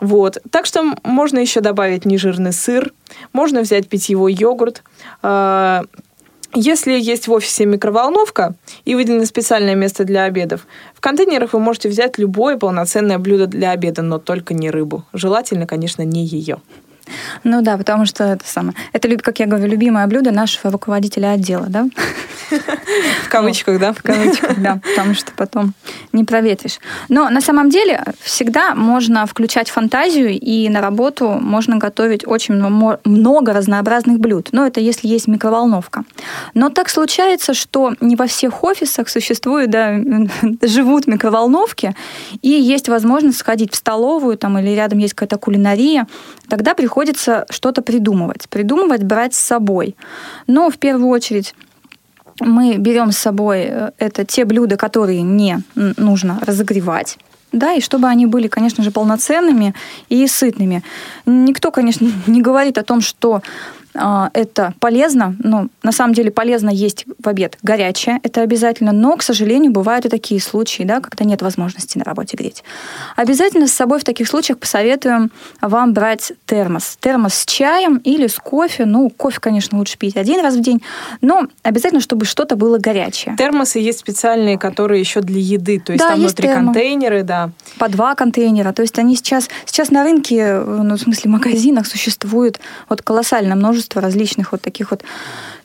Вот. 0.00 0.38
Так 0.50 0.66
что 0.66 0.94
можно 1.04 1.38
еще 1.38 1.60
добавить 1.60 2.06
нежирный 2.06 2.52
сыр, 2.52 2.92
можно 3.32 3.60
взять 3.60 3.88
питьевой 3.88 4.32
йогурт. 4.32 4.82
Э, 5.22 5.82
если 6.52 6.98
есть 6.98 7.28
в 7.28 7.32
офисе 7.32 7.64
микроволновка 7.64 8.54
и 8.84 8.96
выделено 8.96 9.24
специальное 9.24 9.76
место 9.76 10.04
для 10.04 10.24
обедов, 10.24 10.66
в 10.94 11.00
контейнерах 11.00 11.52
вы 11.52 11.60
можете 11.60 11.88
взять 11.88 12.18
любое 12.18 12.56
полноценное 12.56 13.18
блюдо 13.18 13.46
для 13.46 13.70
обеда, 13.70 14.02
но 14.02 14.18
только 14.18 14.52
не 14.52 14.68
рыбу. 14.68 15.04
Желательно, 15.12 15.66
конечно, 15.66 16.02
не 16.02 16.24
ее. 16.24 16.58
Ну 17.44 17.62
да, 17.62 17.76
потому 17.76 18.06
что 18.06 18.24
это 18.24 18.46
самое. 18.46 18.74
Это, 18.92 19.08
как 19.18 19.38
я 19.38 19.46
говорю, 19.46 19.66
любимое 19.66 20.06
блюдо 20.06 20.30
нашего 20.30 20.70
руководителя 20.70 21.32
отдела, 21.32 21.66
да? 21.68 21.88
В 23.24 23.28
кавычках, 23.28 23.78
да? 23.78 23.92
В 23.92 24.02
кавычках, 24.02 24.58
да, 24.58 24.80
потому 24.82 25.14
что 25.14 25.32
потом 25.32 25.74
не 26.12 26.24
проветришь. 26.24 26.78
Но 27.08 27.28
на 27.30 27.40
самом 27.40 27.70
деле 27.70 28.02
всегда 28.20 28.74
можно 28.74 29.26
включать 29.26 29.70
фантазию, 29.70 30.30
и 30.30 30.68
на 30.68 30.80
работу 30.80 31.28
можно 31.28 31.76
готовить 31.76 32.26
очень 32.26 32.54
много 32.54 33.52
разнообразных 33.52 34.18
блюд. 34.18 34.48
Но 34.52 34.66
это 34.66 34.80
если 34.80 35.08
есть 35.08 35.28
микроволновка. 35.28 36.04
Но 36.54 36.70
так 36.70 36.88
случается, 36.88 37.54
что 37.54 37.94
не 38.00 38.16
во 38.16 38.26
всех 38.26 38.64
офисах 38.64 39.08
существуют, 39.08 39.70
да, 39.70 39.98
живут 40.62 41.06
микроволновки, 41.06 41.94
и 42.42 42.48
есть 42.48 42.88
возможность 42.88 43.38
сходить 43.38 43.72
в 43.72 43.76
столовую 43.76 44.36
там, 44.36 44.58
или 44.58 44.70
рядом 44.70 44.98
есть 44.98 45.14
какая-то 45.14 45.38
кулинария, 45.38 46.06
тогда 46.48 46.74
приходится 46.74 47.46
что-то 47.50 47.82
придумывать. 47.82 48.48
Придумывать, 48.48 49.02
брать 49.02 49.34
с 49.34 49.40
собой. 49.40 49.96
Но 50.46 50.70
в 50.70 50.78
первую 50.78 51.08
очередь 51.08 51.54
мы 52.40 52.76
берем 52.76 53.12
с 53.12 53.18
собой 53.18 53.66
э, 53.68 53.90
это 53.98 54.24
те 54.24 54.44
блюда, 54.44 54.76
которые 54.76 55.22
не 55.22 55.58
нужно 55.74 56.40
разогревать. 56.44 57.18
Да, 57.52 57.72
и 57.72 57.80
чтобы 57.80 58.08
они 58.08 58.26
были, 58.26 58.46
конечно 58.46 58.84
же, 58.84 58.90
полноценными 58.90 59.74
и 60.08 60.26
сытными. 60.26 60.82
Никто, 61.26 61.70
конечно, 61.70 62.08
не 62.26 62.42
говорит 62.42 62.78
о 62.78 62.84
том, 62.84 63.00
что 63.00 63.42
это 63.94 64.74
полезно, 64.78 65.34
но 65.38 65.68
на 65.82 65.92
самом 65.92 66.14
деле 66.14 66.30
полезно 66.30 66.70
есть 66.70 67.06
в 67.22 67.28
обед 67.28 67.58
горячее, 67.62 68.20
это 68.22 68.42
обязательно, 68.42 68.92
но, 68.92 69.16
к 69.16 69.22
сожалению, 69.22 69.72
бывают 69.72 70.06
и 70.06 70.08
такие 70.08 70.40
случаи, 70.40 70.84
да, 70.84 71.00
когда 71.00 71.24
нет 71.24 71.42
возможности 71.42 71.98
на 71.98 72.04
работе 72.04 72.36
греть. 72.36 72.62
Обязательно 73.16 73.66
с 73.66 73.72
собой 73.72 73.98
в 73.98 74.04
таких 74.04 74.28
случаях 74.28 74.58
посоветуем 74.58 75.32
вам 75.60 75.92
брать 75.92 76.32
термос. 76.46 76.98
Термос 77.00 77.34
с 77.34 77.46
чаем 77.46 77.96
или 77.98 78.28
с 78.28 78.36
кофе. 78.36 78.84
Ну, 78.84 79.10
кофе, 79.10 79.40
конечно, 79.40 79.76
лучше 79.78 79.98
пить 79.98 80.16
один 80.16 80.40
раз 80.40 80.54
в 80.54 80.60
день, 80.60 80.82
но 81.20 81.48
обязательно, 81.62 82.00
чтобы 82.00 82.24
что-то 82.26 82.54
было 82.56 82.78
горячее. 82.78 83.34
Термосы 83.36 83.80
есть 83.80 83.98
специальные, 83.98 84.56
которые 84.56 85.00
еще 85.00 85.20
для 85.20 85.40
еды, 85.40 85.80
то 85.80 85.92
есть 85.92 86.04
да, 86.04 86.10
там 86.10 86.20
есть 86.20 86.38
внутри 86.38 86.48
термо. 86.48 86.72
контейнеры, 86.72 87.22
да. 87.22 87.50
По 87.78 87.88
два 87.88 88.14
контейнера, 88.14 88.72
то 88.72 88.82
есть 88.82 88.98
они 88.98 89.16
сейчас, 89.16 89.48
сейчас 89.66 89.90
на 89.90 90.04
рынке, 90.04 90.60
ну, 90.60 90.94
в 90.94 91.00
смысле, 91.00 91.28
в 91.28 91.32
магазинах 91.32 91.86
существует 91.86 92.60
вот 92.88 93.02
колоссальное 93.02 93.56
множество 93.56 93.79
множество 93.80 94.02
различных 94.02 94.52
вот 94.52 94.60
таких 94.60 94.90
вот 94.90 95.02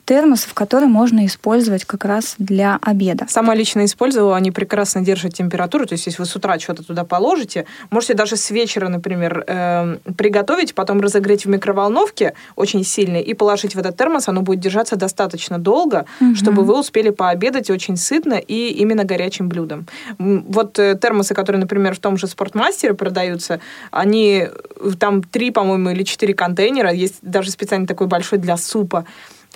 термосов, 0.06 0.54
которые 0.54 0.88
можно 0.88 1.26
использовать 1.26 1.84
как 1.84 2.04
раз 2.04 2.36
для 2.38 2.78
обеда. 2.80 3.26
Сама 3.28 3.54
лично 3.54 3.84
использовала, 3.84 4.36
они 4.36 4.52
прекрасно 4.52 5.02
держат 5.02 5.34
температуру, 5.34 5.84
то 5.84 5.94
есть 5.94 6.06
если 6.06 6.22
вы 6.22 6.26
с 6.26 6.36
утра 6.36 6.58
что-то 6.60 6.84
туда 6.84 7.04
положите, 7.04 7.66
можете 7.90 8.14
даже 8.14 8.36
с 8.36 8.50
вечера, 8.50 8.88
например, 8.88 9.44
э, 9.46 9.96
приготовить, 10.16 10.74
потом 10.74 11.00
разогреть 11.00 11.44
в 11.44 11.48
микроволновке 11.48 12.34
очень 12.54 12.84
сильно 12.84 13.16
и 13.16 13.34
положить 13.34 13.74
в 13.74 13.78
этот 13.78 13.96
термос, 13.96 14.28
оно 14.28 14.42
будет 14.42 14.60
держаться 14.60 14.94
достаточно 14.94 15.58
долго, 15.58 16.06
угу. 16.20 16.36
чтобы 16.36 16.62
вы 16.62 16.78
успели 16.78 17.10
пообедать 17.10 17.68
очень 17.68 17.96
сытно 17.96 18.34
и 18.34 18.68
именно 18.68 19.04
горячим 19.04 19.48
блюдом. 19.48 19.86
Вот 20.18 20.78
э, 20.78 20.96
термосы, 21.02 21.34
которые, 21.34 21.60
например, 21.60 21.96
в 21.96 21.98
том 21.98 22.16
же 22.16 22.28
спортмастере 22.28 22.94
продаются, 22.94 23.58
они 23.90 24.46
э, 24.46 24.90
там 25.00 25.24
три, 25.24 25.50
по-моему, 25.50 25.90
или 25.90 26.04
четыре 26.04 26.32
контейнера, 26.32 26.92
есть 26.92 27.16
даже 27.22 27.50
специально 27.50 27.88
такой 27.88 28.06
большой 28.06 28.38
для 28.38 28.56
супа. 28.56 29.04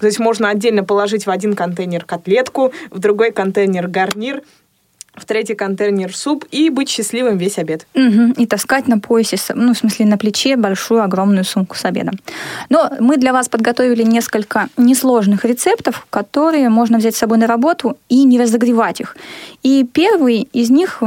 То 0.00 0.06
есть 0.06 0.18
можно 0.18 0.48
отдельно 0.48 0.82
положить 0.82 1.26
в 1.26 1.30
один 1.30 1.54
контейнер 1.54 2.04
котлетку, 2.04 2.72
в 2.90 2.98
другой 2.98 3.30
контейнер 3.30 3.86
гарнир, 3.86 4.42
в 5.14 5.24
третий 5.24 5.54
контейнер 5.54 6.16
суп 6.16 6.44
и 6.50 6.70
быть 6.70 6.88
счастливым 6.88 7.36
весь 7.36 7.58
обед. 7.58 7.86
Угу. 7.94 8.34
И 8.38 8.46
таскать 8.46 8.88
на 8.88 8.98
поясе, 8.98 9.36
ну, 9.54 9.74
в 9.74 9.78
смысле, 9.78 10.06
на 10.06 10.16
плече 10.16 10.56
большую 10.56 11.02
огромную 11.02 11.44
сумку 11.44 11.76
с 11.76 11.84
обедом. 11.84 12.18
Но 12.68 12.90
мы 13.00 13.16
для 13.16 13.32
вас 13.32 13.48
подготовили 13.48 14.02
несколько 14.02 14.68
несложных 14.76 15.44
рецептов, 15.44 16.06
которые 16.10 16.68
можно 16.68 16.98
взять 16.98 17.16
с 17.16 17.18
собой 17.18 17.38
на 17.38 17.46
работу 17.46 17.98
и 18.08 18.24
не 18.24 18.40
разогревать 18.40 19.00
их. 19.00 19.16
И 19.62 19.86
первый 19.92 20.48
из 20.52 20.70
них 20.70 21.02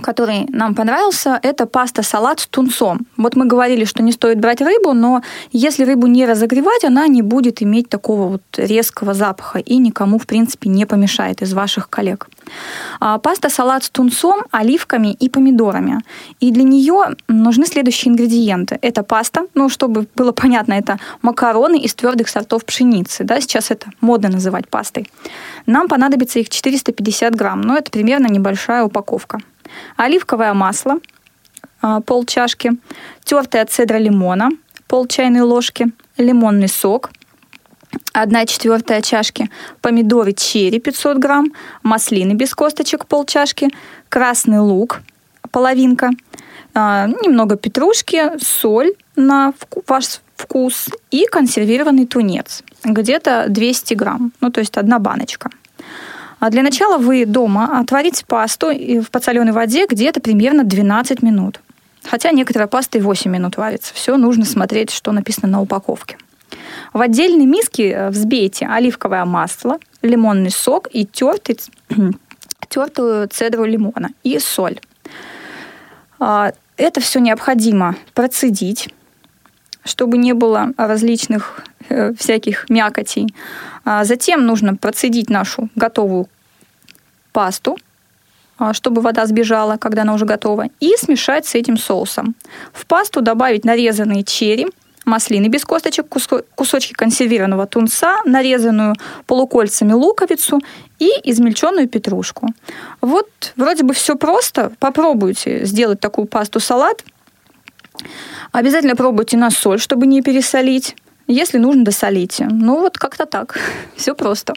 который 0.00 0.46
нам 0.48 0.74
понравился, 0.74 1.38
это 1.42 1.66
паста-салат 1.66 2.40
с 2.40 2.46
тунцом. 2.46 3.00
Вот 3.16 3.36
мы 3.36 3.46
говорили, 3.46 3.84
что 3.84 4.02
не 4.02 4.12
стоит 4.12 4.38
брать 4.38 4.60
рыбу, 4.60 4.92
но 4.92 5.22
если 5.52 5.84
рыбу 5.84 6.06
не 6.06 6.26
разогревать, 6.26 6.84
она 6.84 7.06
не 7.08 7.22
будет 7.22 7.62
иметь 7.62 7.88
такого 7.88 8.28
вот 8.28 8.42
резкого 8.56 9.14
запаха 9.14 9.58
и 9.58 9.76
никому, 9.78 10.18
в 10.18 10.26
принципе, 10.26 10.68
не 10.68 10.86
помешает 10.86 11.42
из 11.42 11.52
ваших 11.52 11.88
коллег. 11.88 12.28
А, 13.00 13.18
паста-салат 13.18 13.84
с 13.84 13.90
тунцом, 13.90 14.42
оливками 14.50 15.12
и 15.12 15.28
помидорами. 15.28 16.00
И 16.40 16.50
для 16.50 16.64
нее 16.64 17.16
нужны 17.28 17.66
следующие 17.66 18.12
ингредиенты. 18.12 18.78
Это 18.82 19.02
паста, 19.02 19.46
ну, 19.54 19.68
чтобы 19.68 20.06
было 20.16 20.32
понятно, 20.32 20.74
это 20.74 20.98
макароны 21.22 21.78
из 21.78 21.94
твердых 21.94 22.28
сортов 22.28 22.64
пшеницы. 22.64 23.24
Да, 23.24 23.40
сейчас 23.40 23.70
это 23.70 23.86
модно 24.00 24.28
называть 24.28 24.68
пастой. 24.68 25.10
Нам 25.66 25.88
понадобится 25.88 26.38
их 26.38 26.48
450 26.48 27.34
грамм, 27.34 27.60
но 27.60 27.76
это 27.76 27.90
примерно 27.90 28.26
небольшая 28.26 28.84
упаковка 28.84 29.40
оливковое 29.96 30.54
масло 30.54 30.98
а, 31.82 32.00
пол 32.00 32.24
чашки, 32.24 32.72
тертая 33.24 33.66
цедра 33.66 33.98
лимона 33.98 34.50
пол 34.88 35.06
чайной 35.06 35.42
ложки, 35.42 35.92
лимонный 36.16 36.68
сок 36.68 37.10
1 38.12 38.46
четвертая 38.46 39.02
чашки, 39.02 39.50
помидоры 39.80 40.32
черри 40.32 40.80
500 40.80 41.18
грамм, 41.18 41.52
маслины 41.82 42.32
без 42.32 42.54
косточек 42.54 43.06
пол 43.06 43.24
чашки, 43.24 43.68
красный 44.08 44.58
лук 44.60 45.00
половинка, 45.50 46.10
а, 46.74 47.06
немного 47.06 47.56
петрушки, 47.56 48.38
соль 48.38 48.92
на 49.16 49.52
ваш 49.86 50.20
вкус 50.36 50.88
и 51.10 51.26
консервированный 51.26 52.06
тунец, 52.06 52.62
где-то 52.84 53.46
200 53.48 53.94
грамм, 53.94 54.32
ну 54.40 54.50
то 54.50 54.60
есть 54.60 54.76
одна 54.76 54.98
баночка. 54.98 55.50
А 56.40 56.48
для 56.48 56.62
начала 56.62 56.96
вы 56.96 57.26
дома 57.26 57.78
отварите 57.78 58.24
пасту 58.26 58.70
в 58.70 59.10
подсоленной 59.10 59.52
воде 59.52 59.86
где-то 59.86 60.20
примерно 60.20 60.64
12 60.64 61.22
минут. 61.22 61.60
Хотя 62.02 62.32
некоторая 62.32 62.66
паста 62.66 62.96
и 62.96 63.02
8 63.02 63.30
минут 63.30 63.58
варится. 63.58 63.92
Все 63.94 64.16
нужно 64.16 64.46
смотреть, 64.46 64.90
что 64.90 65.12
написано 65.12 65.48
на 65.48 65.60
упаковке. 65.60 66.16
В 66.94 67.00
отдельной 67.00 67.44
миске 67.44 67.90
э, 67.90 68.08
взбейте 68.08 68.66
оливковое 68.66 69.24
масло, 69.26 69.78
лимонный 70.02 70.50
сок 70.50 70.88
и 70.90 71.04
тертый, 71.04 71.58
тертую 72.68 73.28
цедру 73.28 73.64
лимона 73.66 74.08
и 74.24 74.38
соль. 74.38 74.80
А, 76.18 76.52
это 76.78 77.00
все 77.00 77.20
необходимо 77.20 77.96
процедить, 78.14 78.88
чтобы 79.84 80.18
не 80.18 80.32
было 80.32 80.72
различных 80.76 81.62
э, 81.88 82.12
всяких 82.14 82.68
мякотей. 82.68 83.34
А 83.84 84.04
затем 84.04 84.46
нужно 84.46 84.76
процедить 84.76 85.30
нашу 85.30 85.68
готовую 85.74 86.28
пасту, 87.32 87.76
а, 88.58 88.74
чтобы 88.74 89.00
вода 89.00 89.26
сбежала, 89.26 89.76
когда 89.78 90.02
она 90.02 90.14
уже 90.14 90.26
готова, 90.26 90.66
и 90.80 90.94
смешать 90.98 91.46
с 91.46 91.54
этим 91.54 91.78
соусом. 91.78 92.34
В 92.72 92.84
пасту 92.84 93.22
добавить 93.22 93.64
нарезанные 93.64 94.22
черри, 94.22 94.68
маслины 95.06 95.48
без 95.48 95.64
косточек, 95.64 96.06
кусочки 96.54 96.92
консервированного 96.92 97.66
тунца, 97.66 98.18
нарезанную 98.26 98.94
полукольцами 99.26 99.92
луковицу 99.92 100.60
и 100.98 101.10
измельченную 101.24 101.88
петрушку. 101.88 102.48
Вот 103.00 103.28
вроде 103.56 103.82
бы 103.82 103.94
все 103.94 104.14
просто. 104.16 104.72
Попробуйте 104.78 105.64
сделать 105.64 106.00
такую 106.00 106.26
пасту-салат. 106.26 107.02
Обязательно 108.52 108.96
пробуйте 108.96 109.36
на 109.36 109.50
соль, 109.50 109.80
чтобы 109.80 110.06
не 110.06 110.22
пересолить. 110.22 110.96
Если 111.26 111.58
нужно, 111.58 111.84
досолите. 111.84 112.48
Ну 112.50 112.80
вот 112.80 112.98
как-то 112.98 113.26
так. 113.26 113.58
Все 113.96 114.14
просто. 114.14 114.54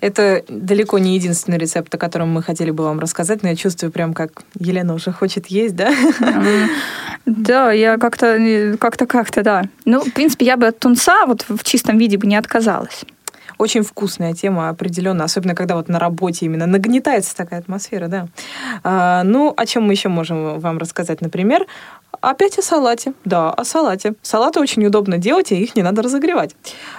Это 0.00 0.44
далеко 0.48 0.98
не 0.98 1.16
единственный 1.16 1.58
рецепт, 1.58 1.92
о 1.94 1.98
котором 1.98 2.28
мы 2.30 2.42
хотели 2.42 2.70
бы 2.70 2.84
вам 2.84 3.00
рассказать, 3.00 3.42
но 3.42 3.48
я 3.48 3.56
чувствую 3.56 3.90
прям, 3.90 4.14
как 4.14 4.42
Елена 4.58 4.94
уже 4.94 5.10
хочет 5.10 5.48
есть, 5.48 5.74
да? 5.74 5.92
Да, 7.26 7.72
я 7.72 7.98
как-то, 7.98 8.76
как-то, 8.80 9.06
как-то, 9.06 9.42
да. 9.42 9.64
Ну, 9.84 10.00
в 10.00 10.12
принципе, 10.12 10.46
я 10.46 10.56
бы 10.56 10.66
от 10.68 10.78
тунца 10.78 11.26
вот 11.26 11.44
в 11.48 11.62
чистом 11.62 11.98
виде 11.98 12.16
бы 12.16 12.26
не 12.26 12.36
отказалась. 12.36 13.04
Очень 13.58 13.82
вкусная 13.82 14.34
тема, 14.34 14.68
определенно, 14.68 15.24
особенно 15.24 15.54
когда 15.54 15.74
вот 15.74 15.88
на 15.88 15.98
работе 15.98 16.46
именно 16.46 16.66
нагнетается 16.66 17.36
такая 17.36 17.60
атмосфера, 17.60 18.08
да. 18.08 18.28
А, 18.84 19.22
ну, 19.24 19.52
о 19.56 19.66
чем 19.66 19.82
мы 19.82 19.92
еще 19.92 20.08
можем 20.08 20.60
вам 20.60 20.78
рассказать, 20.78 21.20
например, 21.20 21.66
Опять 22.20 22.58
о 22.58 22.62
салате. 22.62 23.12
Да, 23.24 23.50
о 23.50 23.64
салате. 23.64 24.14
Салаты 24.22 24.58
очень 24.60 24.84
удобно 24.84 25.18
делать, 25.18 25.52
и 25.52 25.62
их 25.62 25.76
не 25.76 25.82
надо 25.82 26.02
разогревать. 26.02 26.56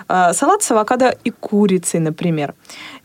А, 0.08 0.34
салат 0.34 0.64
с 0.64 0.72
авокадо 0.72 1.14
и 1.24 1.30
курицей, 1.30 2.00
например. 2.00 2.54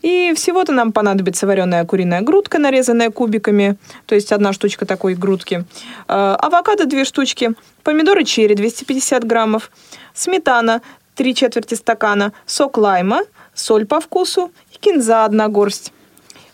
И 0.01 0.33
всего-то 0.35 0.71
нам 0.71 0.93
понадобится 0.93 1.45
вареная 1.45 1.83
куриная 1.83 2.21
грудка, 2.21 2.57
нарезанная 2.57 3.09
кубиками, 3.09 3.75
то 4.05 4.15
есть 4.15 4.31
одна 4.31 4.53
штучка 4.53 4.85
такой 4.85 5.15
грудки. 5.15 5.65
А, 6.07 6.35
авокадо 6.35 6.85
две 6.85 7.03
штучки, 7.03 7.53
помидоры 7.83 8.23
черри 8.23 8.55
250 8.55 9.25
граммов, 9.25 9.69
сметана 10.13 10.81
три 11.15 11.33
четверти 11.33 11.73
стакана, 11.75 12.33
сок 12.45 12.77
лайма, 12.77 13.21
соль 13.55 13.85
по 13.85 13.99
вкусу 13.99 14.51
и 14.71 14.77
кинза 14.77 15.25
одна 15.25 15.47
горсть. 15.47 15.91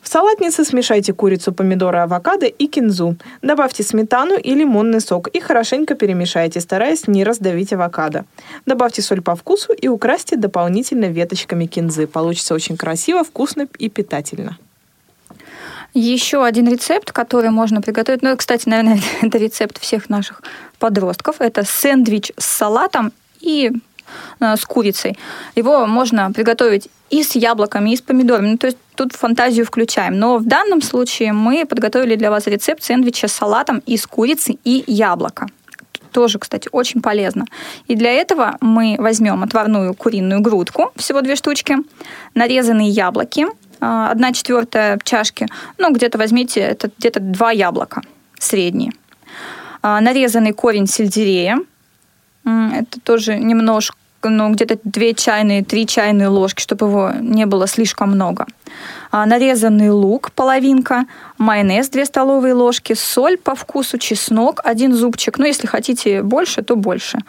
В 0.01 0.07
салатнице 0.07 0.65
смешайте 0.65 1.13
курицу, 1.13 1.53
помидоры, 1.53 1.99
авокадо 1.99 2.47
и 2.47 2.67
кинзу. 2.67 3.17
Добавьте 3.41 3.83
сметану 3.83 4.35
и 4.37 4.55
лимонный 4.55 4.99
сок 4.99 5.27
и 5.27 5.39
хорошенько 5.39 5.93
перемешайте, 5.93 6.59
стараясь 6.59 7.07
не 7.07 7.23
раздавить 7.23 7.71
авокадо. 7.71 8.25
Добавьте 8.65 9.01
соль 9.01 9.21
по 9.21 9.35
вкусу 9.35 9.73
и 9.73 9.87
украсьте 9.87 10.37
дополнительно 10.37 11.05
веточками 11.05 11.65
кинзы. 11.65 12.07
Получится 12.07 12.55
очень 12.55 12.77
красиво, 12.77 13.23
вкусно 13.23 13.67
и 13.77 13.89
питательно. 13.89 14.57
Еще 15.93 16.43
один 16.43 16.67
рецепт, 16.69 17.11
который 17.11 17.49
можно 17.49 17.81
приготовить, 17.81 18.21
ну, 18.21 18.35
кстати, 18.37 18.67
наверное, 18.67 19.01
это 19.21 19.37
рецепт 19.37 19.79
всех 19.79 20.09
наших 20.09 20.41
подростков, 20.79 21.35
это 21.39 21.63
сэндвич 21.63 22.31
с 22.37 22.45
салатом 22.45 23.11
и 23.39 23.71
с 24.39 24.65
курицей. 24.65 25.17
Его 25.55 25.85
можно 25.85 26.31
приготовить 26.31 26.89
и 27.09 27.23
с 27.23 27.35
яблоками, 27.35 27.91
и 27.91 27.95
с 27.95 28.01
помидорами. 28.01 28.51
Ну, 28.51 28.57
то 28.57 28.67
есть 28.67 28.77
тут 28.95 29.13
фантазию 29.13 29.65
включаем. 29.65 30.17
Но 30.17 30.37
в 30.37 30.45
данном 30.45 30.81
случае 30.81 31.33
мы 31.33 31.65
подготовили 31.65 32.15
для 32.15 32.31
вас 32.31 32.47
рецепт 32.47 32.83
сэндвича 32.83 33.27
с 33.27 33.33
салатом 33.33 33.79
из 33.85 34.07
курицы 34.07 34.57
и 34.63 34.83
яблока 34.87 35.47
тоже, 36.11 36.39
кстати, 36.39 36.69
очень 36.71 37.01
полезно. 37.01 37.45
И 37.87 37.95
для 37.95 38.11
этого 38.11 38.57
мы 38.61 38.97
возьмем 38.99 39.43
отварную 39.43 39.93
куриную 39.93 40.41
грудку, 40.41 40.91
всего 40.95 41.21
две 41.21 41.35
штучки, 41.35 41.77
нарезанные 42.35 42.89
яблоки, 42.89 43.47
а, 43.79 44.11
одна 44.11 44.33
четвертая 44.33 44.99
чашки, 45.03 45.47
ну, 45.77 45.91
где-то 45.91 46.17
возьмите, 46.17 46.59
это 46.59 46.91
где-то 46.97 47.19
два 47.19 47.51
яблока 47.51 48.01
средние. 48.37 48.91
А, 49.81 49.99
нарезанный 50.01 50.51
корень 50.51 50.87
сельдерея, 50.87 51.59
это 52.43 52.99
тоже 53.03 53.37
немножко 53.37 53.95
ну, 54.29 54.51
где-то 54.51 54.79
2 54.83 55.13
чайные, 55.13 55.63
3 55.63 55.87
чайные 55.87 56.27
ложки, 56.27 56.61
чтобы 56.61 56.87
его 56.87 57.11
не 57.19 57.45
было 57.45 57.67
слишком 57.67 58.11
много. 58.11 58.45
А, 59.11 59.25
нарезанный 59.25 59.89
лук, 59.89 60.31
половинка, 60.31 61.05
майонез 61.37 61.89
2 61.89 62.05
столовые 62.05 62.53
ложки, 62.53 62.93
соль 62.93 63.37
по 63.37 63.55
вкусу, 63.55 63.97
чеснок, 63.97 64.61
один 64.63 64.93
зубчик. 64.93 65.37
Ну, 65.37 65.45
если 65.45 65.67
хотите 65.67 66.23
больше, 66.23 66.61
то 66.61 66.75
больше. 66.75 67.19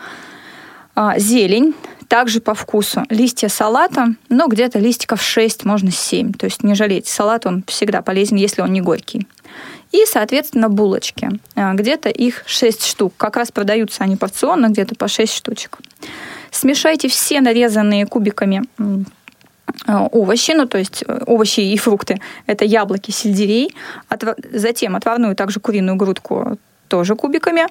А, 0.95 1.19
зелень, 1.19 1.75
также 2.09 2.41
по 2.41 2.55
вкусу. 2.55 3.05
Листья 3.09 3.49
салата, 3.49 4.15
ну, 4.29 4.47
где-то 4.49 4.79
листиков 4.79 5.23
6, 5.23 5.65
можно 5.65 5.91
7. 5.91 6.35
То 6.35 6.45
есть 6.45 6.63
не 6.63 6.75
жалейте. 6.75 7.11
Салат, 7.11 7.47
он 7.47 7.65
всегда 7.67 8.03
полезен, 8.03 8.37
если 8.37 8.61
он 8.61 8.73
не 8.73 8.83
горький. 8.83 9.27
И, 9.93 10.05
соответственно, 10.07 10.69
булочки. 10.69 11.29
А, 11.55 11.75
где-то 11.75 12.09
их 12.09 12.43
6 12.47 12.85
штук. 12.85 13.13
Как 13.17 13.37
раз 13.37 13.53
продаются 13.53 14.03
они 14.05 14.17
порционно, 14.17 14.69
где-то 14.69 14.95
по 14.95 15.07
6 15.07 15.33
штучек. 15.33 15.79
Смешайте 16.51 17.09
все 17.09 17.41
нарезанные 17.41 18.07
кубиками 18.07 18.63
э, 18.79 20.09
овощи, 20.13 20.53
ну 20.53 20.67
то 20.67 20.79
есть 20.79 21.05
э, 21.07 21.23
овощи 21.27 21.61
и 21.61 21.77
фрукты, 21.77 22.21
это 22.47 22.65
яблоки, 22.65 23.11
сельдерей, 23.11 23.75
отвар... 24.09 24.37
затем 24.53 24.97
отварную 24.97 25.35
также 25.35 25.61
куриную 25.61 25.97
грудку 25.97 26.59
тоже 26.89 27.17
кубиками 27.17 27.67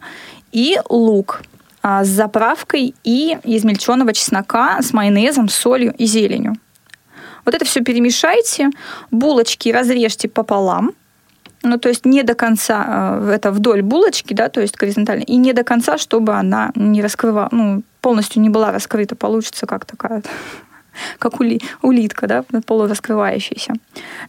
и 0.51 0.79
лук 0.89 1.43
а, 1.83 2.03
с 2.03 2.07
заправкой 2.07 2.95
и 3.03 3.37
измельченного 3.43 4.13
чеснока 4.13 4.81
с 4.81 4.93
майонезом, 4.93 5.47
солью 5.47 5.93
и 5.95 6.05
зеленью. 6.05 6.55
Вот 7.45 7.55
это 7.55 7.65
все 7.65 7.81
перемешайте, 7.81 8.69
булочки 9.11 9.69
разрежьте 9.69 10.27
пополам, 10.27 10.93
ну, 11.63 11.77
то 11.77 11.89
есть 11.89 12.05
не 12.05 12.23
до 12.23 12.33
конца, 12.35 13.19
э, 13.21 13.31
это 13.35 13.51
вдоль 13.51 13.81
булочки, 13.81 14.33
да, 14.33 14.49
то 14.49 14.61
есть 14.61 14.77
горизонтально, 14.77 15.23
и 15.23 15.37
не 15.37 15.53
до 15.53 15.63
конца, 15.63 15.97
чтобы 15.97 16.33
она 16.33 16.71
не 16.75 17.01
раскрывала, 17.01 17.49
ну, 17.51 17.83
полностью 18.01 18.41
не 18.41 18.49
была 18.49 18.71
раскрыта, 18.71 19.15
получится 19.15 19.65
как 19.65 19.85
такая 19.85 20.23
как 21.19 21.39
ули, 21.39 21.61
улитка, 21.81 22.27
да, 22.27 22.43
полураскрывающаяся. 22.65 23.73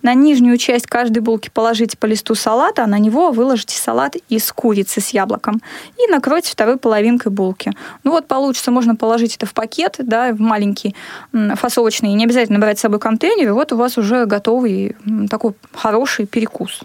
На 0.02 0.14
нижнюю 0.14 0.58
часть 0.58 0.86
каждой 0.86 1.18
булки 1.18 1.50
положите 1.52 1.96
по 1.96 2.06
листу 2.06 2.34
салата, 2.34 2.84
а 2.84 2.86
на 2.86 2.98
него 2.98 3.30
выложите 3.30 3.76
салат 3.76 4.16
из 4.28 4.50
курицы 4.52 5.00
с 5.00 5.10
яблоком 5.10 5.60
и 5.98 6.10
накройте 6.10 6.52
второй 6.52 6.76
половинкой 6.76 7.32
булки. 7.32 7.72
Ну 8.04 8.12
вот 8.12 8.28
получится, 8.28 8.70
можно 8.70 8.94
положить 8.94 9.36
это 9.36 9.46
в 9.46 9.54
пакет, 9.54 9.96
да, 9.98 10.32
в 10.32 10.40
маленький 10.40 10.94
фасовочный, 11.32 12.12
не 12.12 12.24
обязательно 12.24 12.58
брать 12.58 12.78
с 12.78 12.82
собой 12.82 13.00
контейнер, 13.00 13.48
и 13.48 13.52
вот 13.52 13.72
у 13.72 13.76
вас 13.76 13.98
уже 13.98 14.26
готовый 14.26 14.96
такой 15.28 15.54
хороший 15.74 16.26
перекус. 16.26 16.82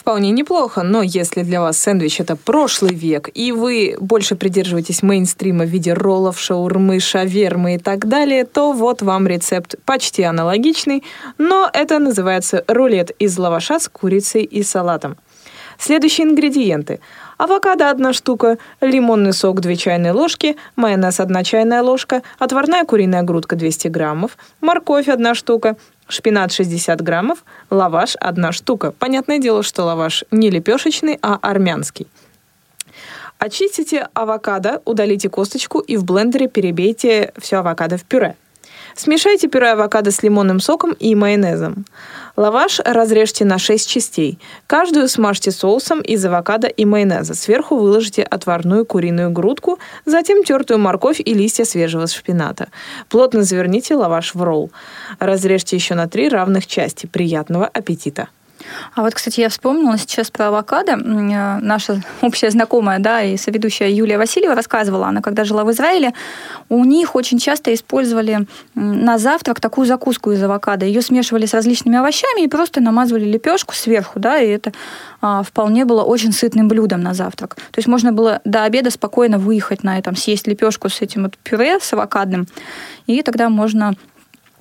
Вполне 0.00 0.30
неплохо, 0.30 0.82
но 0.82 1.02
если 1.02 1.42
для 1.42 1.60
вас 1.60 1.76
сэндвич 1.76 2.20
это 2.20 2.34
прошлый 2.34 2.94
век, 2.94 3.28
и 3.34 3.52
вы 3.52 3.98
больше 4.00 4.34
придерживаетесь 4.34 5.02
мейнстрима 5.02 5.66
в 5.66 5.68
виде 5.68 5.92
роллов, 5.92 6.40
шаурмы, 6.40 7.00
шавермы 7.00 7.74
и 7.74 7.78
так 7.78 8.08
далее, 8.08 8.46
то 8.46 8.72
вот 8.72 9.02
вам 9.02 9.26
рецепт 9.26 9.74
почти 9.84 10.22
аналогичный, 10.22 11.04
но 11.36 11.68
это 11.70 11.98
называется 11.98 12.64
рулет 12.66 13.10
из 13.18 13.36
лаваша 13.36 13.78
с 13.78 13.90
курицей 13.90 14.42
и 14.42 14.62
салатом. 14.62 15.18
Следующие 15.78 16.26
ингредиенты. 16.26 17.00
Авокадо 17.36 17.90
1 17.90 18.14
штука, 18.14 18.56
лимонный 18.80 19.34
сок 19.34 19.60
2 19.60 19.76
чайные 19.76 20.12
ложки, 20.12 20.56
майонез 20.76 21.20
1 21.20 21.44
чайная 21.44 21.82
ложка, 21.82 22.22
отварная 22.38 22.84
куриная 22.84 23.22
грудка 23.22 23.54
200 23.54 23.88
граммов, 23.88 24.38
морковь 24.62 25.08
1 25.08 25.34
штука, 25.34 25.76
шпинат 26.10 26.52
60 26.52 27.00
граммов, 27.00 27.44
лаваш 27.70 28.16
1 28.20 28.52
штука. 28.52 28.92
Понятное 28.92 29.38
дело, 29.38 29.62
что 29.62 29.84
лаваш 29.84 30.24
не 30.30 30.50
лепешечный, 30.50 31.18
а 31.22 31.38
армянский. 31.40 32.06
Очистите 33.38 34.08
авокадо, 34.12 34.82
удалите 34.84 35.30
косточку 35.30 35.78
и 35.78 35.96
в 35.96 36.04
блендере 36.04 36.46
перебейте 36.46 37.32
все 37.38 37.56
авокадо 37.56 37.96
в 37.96 38.04
пюре. 38.04 38.36
Смешайте 38.94 39.48
пюре 39.48 39.70
авокадо 39.70 40.10
с 40.10 40.22
лимонным 40.22 40.60
соком 40.60 40.92
и 40.92 41.14
майонезом. 41.14 41.84
Лаваш 42.36 42.80
разрежьте 42.84 43.44
на 43.44 43.58
6 43.58 43.88
частей. 43.88 44.38
Каждую 44.66 45.08
смажьте 45.08 45.50
соусом 45.50 46.00
из 46.00 46.24
авокадо 46.24 46.68
и 46.68 46.84
майонеза. 46.84 47.34
Сверху 47.34 47.76
выложите 47.76 48.22
отварную 48.22 48.86
куриную 48.86 49.30
грудку, 49.30 49.78
затем 50.06 50.44
тертую 50.44 50.78
морковь 50.78 51.20
и 51.20 51.34
листья 51.34 51.64
свежего 51.64 52.06
шпината. 52.06 52.68
Плотно 53.08 53.42
заверните 53.42 53.94
лаваш 53.94 54.34
в 54.34 54.42
ролл. 54.42 54.70
Разрежьте 55.18 55.76
еще 55.76 55.94
на 55.94 56.08
три 56.08 56.28
равных 56.28 56.66
части. 56.66 57.06
Приятного 57.06 57.66
аппетита! 57.66 58.28
А 58.94 59.02
вот, 59.02 59.14
кстати, 59.14 59.40
я 59.40 59.48
вспомнила 59.48 59.96
сейчас 59.98 60.30
про 60.30 60.48
авокадо. 60.48 60.92
Э, 60.92 61.58
наша 61.60 62.02
общая 62.20 62.50
знакомая, 62.50 62.98
да, 62.98 63.22
и 63.22 63.36
соведущая 63.36 63.88
Юлия 63.88 64.18
Васильева 64.18 64.54
рассказывала, 64.54 65.06
она 65.06 65.20
когда 65.20 65.44
жила 65.44 65.64
в 65.64 65.70
Израиле, 65.70 66.12
у 66.68 66.84
них 66.84 67.14
очень 67.14 67.38
часто 67.38 67.72
использовали 67.74 68.46
на 68.74 69.18
завтрак 69.18 69.60
такую 69.60 69.86
закуску 69.86 70.32
из 70.32 70.42
авокадо. 70.42 70.86
Ее 70.86 71.02
смешивали 71.02 71.46
с 71.46 71.54
различными 71.54 71.98
овощами 71.98 72.44
и 72.44 72.48
просто 72.48 72.80
намазывали 72.80 73.24
лепешку 73.24 73.74
сверху, 73.74 74.18
да, 74.18 74.38
и 74.38 74.48
это 74.48 74.72
а, 75.20 75.42
вполне 75.42 75.84
было 75.84 76.02
очень 76.02 76.32
сытным 76.32 76.68
блюдом 76.68 77.02
на 77.02 77.14
завтрак. 77.14 77.56
То 77.56 77.78
есть 77.78 77.88
можно 77.88 78.12
было 78.12 78.40
до 78.44 78.64
обеда 78.64 78.90
спокойно 78.90 79.38
выехать 79.38 79.82
на 79.82 79.98
этом, 79.98 80.16
съесть 80.16 80.46
лепешку 80.46 80.88
с 80.88 81.00
этим 81.00 81.24
вот 81.24 81.36
пюре 81.38 81.78
с 81.80 81.92
авокадным, 81.92 82.46
и 83.06 83.22
тогда 83.22 83.48
можно 83.48 83.94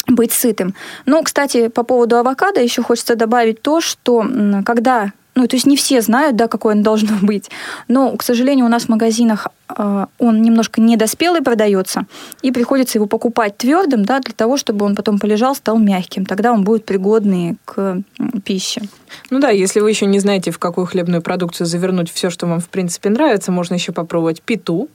быть 0.09 0.31
сытым. 0.31 0.75
Но, 1.05 1.23
кстати, 1.23 1.67
по 1.67 1.83
поводу 1.83 2.17
авокадо 2.17 2.61
еще 2.61 2.81
хочется 2.81 3.15
добавить 3.15 3.61
то, 3.61 3.81
что 3.81 4.25
когда 4.65 5.11
ну, 5.35 5.47
то 5.47 5.55
есть 5.55 5.65
не 5.65 5.77
все 5.77 6.01
знают, 6.01 6.35
да, 6.35 6.47
какое 6.47 6.73
оно 6.73 6.83
должно 6.83 7.15
быть. 7.21 7.49
Но, 7.87 8.17
к 8.17 8.23
сожалению, 8.23 8.65
у 8.65 8.69
нас 8.69 8.83
в 8.83 8.89
магазинах 8.89 9.47
он 9.77 10.41
немножко 10.41 10.81
недоспелый 10.81 11.41
продается, 11.41 12.05
и 12.41 12.51
приходится 12.51 12.97
его 12.97 13.05
покупать 13.05 13.57
твердым, 13.57 14.03
да, 14.03 14.19
для 14.19 14.33
того, 14.33 14.57
чтобы 14.57 14.85
он 14.85 14.95
потом 14.95 15.19
полежал, 15.19 15.55
стал 15.55 15.77
мягким. 15.77 16.25
Тогда 16.25 16.51
он 16.51 16.63
будет 16.63 16.85
пригодный 16.85 17.57
к 17.65 18.01
пище. 18.43 18.81
Ну 19.29 19.39
да, 19.39 19.49
если 19.49 19.79
вы 19.79 19.89
еще 19.89 20.05
не 20.05 20.19
знаете, 20.19 20.51
в 20.51 20.59
какую 20.59 20.87
хлебную 20.87 21.21
продукцию 21.21 21.67
завернуть 21.67 22.11
все, 22.11 22.29
что 22.29 22.47
вам 22.47 22.59
в 22.59 22.69
принципе 22.69 23.09
нравится, 23.09 23.51
можно 23.51 23.75
еще 23.75 23.91
попробовать 23.91 24.41
питу. 24.41 24.89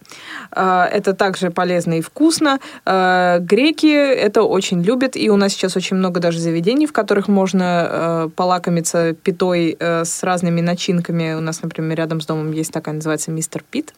А, 0.51 0.87
это 0.87 1.15
также 1.15 1.51
полезно 1.51 1.99
и 1.99 2.01
вкусно. 2.01 2.59
А, 2.85 3.39
греки 3.39 3.87
это 3.87 4.43
очень 4.43 4.83
любят, 4.83 5.17
и 5.17 5.31
у 5.31 5.37
нас 5.37 5.53
сейчас 5.53 5.77
очень 5.77 5.97
много 5.97 6.21
даже 6.21 6.39
заведений, 6.39 6.87
в 6.87 6.93
которых 6.93 7.29
можно 7.29 7.65
а, 7.65 8.29
полакомиться 8.35 9.15
питой 9.15 9.77
с 9.81 10.23
разными 10.23 10.61
начинками. 10.61 11.35
У 11.35 11.41
нас, 11.41 11.63
например, 11.63 11.99
рядом 11.99 12.21
с 12.21 12.27
домом 12.27 12.53
есть 12.53 12.73
такая, 12.73 12.95
называется 12.95 13.31
мистер 13.31 13.65
Пит. 13.71 13.95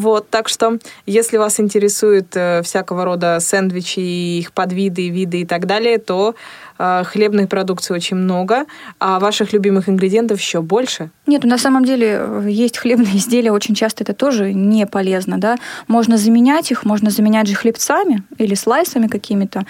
Вот, 0.00 0.30
так 0.30 0.48
что, 0.48 0.78
если 1.04 1.36
вас 1.36 1.60
интересует 1.60 2.34
э, 2.34 2.62
всякого 2.62 3.04
рода 3.04 3.38
сэндвичи, 3.38 4.00
их 4.38 4.52
подвиды, 4.52 5.10
виды 5.10 5.42
и 5.42 5.44
так 5.44 5.66
далее, 5.66 5.98
то 5.98 6.34
а, 6.82 7.04
хлебной 7.04 7.46
продукции 7.46 7.92
очень 7.92 8.16
много, 8.16 8.64
а 8.98 9.20
ваших 9.20 9.52
любимых 9.52 9.90
ингредиентов 9.90 10.40
еще 10.40 10.62
больше. 10.62 11.10
Нет, 11.26 11.44
на 11.44 11.58
самом 11.58 11.84
деле 11.84 12.18
э, 12.18 12.46
есть 12.48 12.78
хлебные 12.78 13.18
изделия, 13.18 13.52
очень 13.52 13.74
часто 13.74 14.02
это 14.04 14.14
тоже 14.14 14.54
не 14.54 14.86
полезно, 14.86 15.36
да. 15.36 15.58
Можно 15.86 16.16
заменять 16.16 16.70
их, 16.70 16.86
можно 16.86 17.10
заменять 17.10 17.48
же 17.48 17.54
хлебцами 17.54 18.22
или 18.38 18.54
слайсами 18.54 19.08
какими-то, 19.08 19.66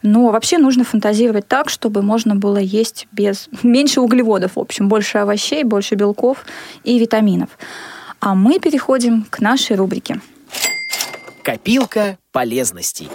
но 0.00 0.30
вообще 0.30 0.56
нужно 0.56 0.84
фантазировать 0.84 1.46
так, 1.46 1.68
чтобы 1.68 2.00
можно 2.00 2.34
было 2.34 2.56
есть 2.56 3.08
без 3.12 3.50
меньше 3.62 4.00
углеводов, 4.00 4.52
в 4.56 4.60
общем, 4.60 4.88
больше 4.88 5.18
овощей, 5.18 5.64
больше 5.64 5.96
белков 5.96 6.46
и 6.84 6.98
витаминов. 6.98 7.50
А 8.24 8.34
мы 8.34 8.58
переходим 8.58 9.26
к 9.28 9.40
нашей 9.40 9.76
рубрике. 9.76 10.18
Копилка 11.42 12.16
полезностей. 12.32 13.10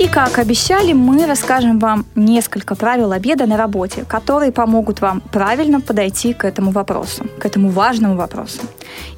И 0.00 0.08
как 0.08 0.40
обещали, 0.40 0.92
мы 0.92 1.24
расскажем 1.26 1.78
вам 1.78 2.04
несколько 2.16 2.74
правил 2.74 3.12
обеда 3.12 3.46
на 3.46 3.56
работе, 3.56 4.04
которые 4.04 4.50
помогут 4.50 5.00
вам 5.00 5.20
правильно 5.20 5.80
подойти 5.80 6.34
к 6.34 6.44
этому 6.44 6.72
вопросу, 6.72 7.24
к 7.38 7.46
этому 7.46 7.70
важному 7.70 8.16
вопросу. 8.16 8.62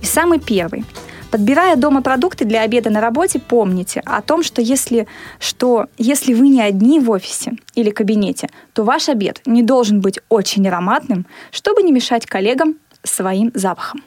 И 0.03 0.05
самый 0.05 0.41
первый. 0.41 0.85
Подбирая 1.31 1.77
дома 1.77 2.03
продукты 2.03 2.45
для 2.45 2.61
обеда 2.61 2.91
на 2.91 3.01
работе, 3.01 3.41
помните 3.41 4.03
о 4.05 4.21
том, 4.21 4.43
что 4.43 4.61
если, 4.61 5.09
что 5.41 5.87
если 5.97 6.35
вы 6.35 6.49
не 6.49 6.61
одни 6.61 7.01
в 7.01 7.11
офисе 7.11 7.55
или 7.75 7.89
кабинете, 7.89 8.51
то 8.75 8.85
ваш 8.85 9.09
обед 9.09 9.41
не 9.47 9.63
должен 9.63 10.01
быть 10.01 10.21
очень 10.29 10.69
ароматным, 10.69 11.25
чтобы 11.51 11.83
не 11.83 11.93
мешать 11.93 12.27
коллегам 12.27 12.77
своим 13.05 13.51
запахом. 13.55 14.03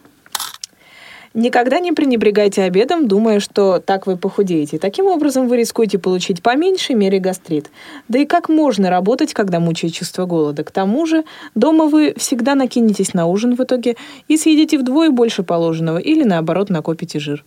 Никогда 1.34 1.80
не 1.80 1.92
пренебрегайте 1.92 2.64
обедом, 2.64 3.08
думая, 3.08 3.40
что 3.40 3.80
так 3.80 4.08
вы 4.08 4.18
похудеете. 4.18 4.80
Таким 4.80 5.06
образом, 5.06 5.48
вы 5.48 5.58
рискуете 5.58 6.00
получить 6.00 6.42
по 6.42 6.56
меньшей 6.56 6.96
мере 6.96 7.20
гастрит. 7.20 7.70
Да 8.08 8.18
и 8.18 8.26
как 8.26 8.50
можно 8.50 8.90
работать, 8.90 9.36
когда 9.36 9.60
мучает 9.60 9.94
чувство 9.94 10.26
голода? 10.26 10.64
К 10.64 10.72
тому 10.72 11.06
же, 11.06 11.26
дома 11.54 11.86
вы 11.86 12.16
всегда 12.18 12.56
накинетесь 12.56 13.14
на 13.14 13.28
ужин 13.28 13.56
в 13.56 13.62
итоге 13.62 13.98
и 14.28 14.36
съедите 14.36 14.80
вдвое 14.80 15.12
больше 15.12 15.44
положенного 15.44 16.00
или, 16.00 16.24
наоборот, 16.24 16.72
накопите 16.72 17.20
жир. 17.20 17.46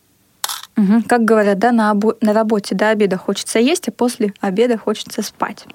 Угу. 0.77 1.03
Как 1.09 1.25
говорят, 1.25 1.59
да, 1.59 1.73
на, 1.73 1.91
обо- 1.93 2.17
на 2.21 2.33
работе 2.33 2.77
до 2.77 2.91
обеда 2.91 3.17
хочется 3.17 3.59
есть, 3.59 3.89
а 3.89 3.91
после 3.91 4.35
обеда 4.41 4.79
хочется 4.79 5.23
спать. 5.23 5.67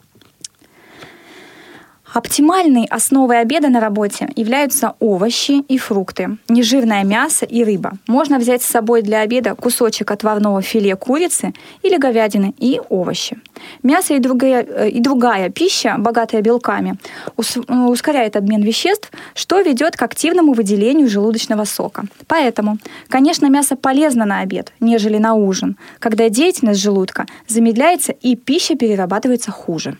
Оптимальной 2.15 2.85
основой 2.85 3.41
обеда 3.41 3.67
на 3.67 3.81
работе 3.81 4.29
являются 4.37 4.93
овощи 5.01 5.65
и 5.67 5.77
фрукты, 5.77 6.37
нежирное 6.47 7.03
мясо 7.03 7.45
и 7.45 7.61
рыба. 7.61 7.97
Можно 8.07 8.39
взять 8.39 8.61
с 8.63 8.67
собой 8.67 9.01
для 9.01 9.19
обеда 9.19 9.53
кусочек 9.53 10.11
отварного 10.11 10.61
филе 10.61 10.95
курицы 10.95 11.53
или 11.83 11.97
говядины 11.97 12.53
и 12.57 12.79
овощи. 12.87 13.37
Мясо 13.83 14.13
и 14.13 14.19
другая, 14.19 14.63
э, 14.63 14.89
и 14.91 15.01
другая 15.01 15.49
пища, 15.49 15.95
богатая 15.97 16.41
белками, 16.41 16.95
э, 17.35 17.73
ускоряет 17.73 18.37
обмен 18.37 18.61
веществ, 18.61 19.11
что 19.33 19.59
ведет 19.59 19.97
к 19.97 20.01
активному 20.01 20.53
выделению 20.53 21.09
желудочного 21.09 21.65
сока. 21.65 22.05
Поэтому, 22.27 22.77
конечно, 23.09 23.47
мясо 23.49 23.75
полезно 23.75 24.23
на 24.23 24.39
обед, 24.39 24.71
нежели 24.79 25.17
на 25.17 25.33
ужин, 25.33 25.75
когда 25.99 26.29
деятельность 26.29 26.81
желудка 26.81 27.25
замедляется 27.49 28.13
и 28.13 28.37
пища 28.37 28.75
перерабатывается 28.75 29.51
хуже. 29.51 29.97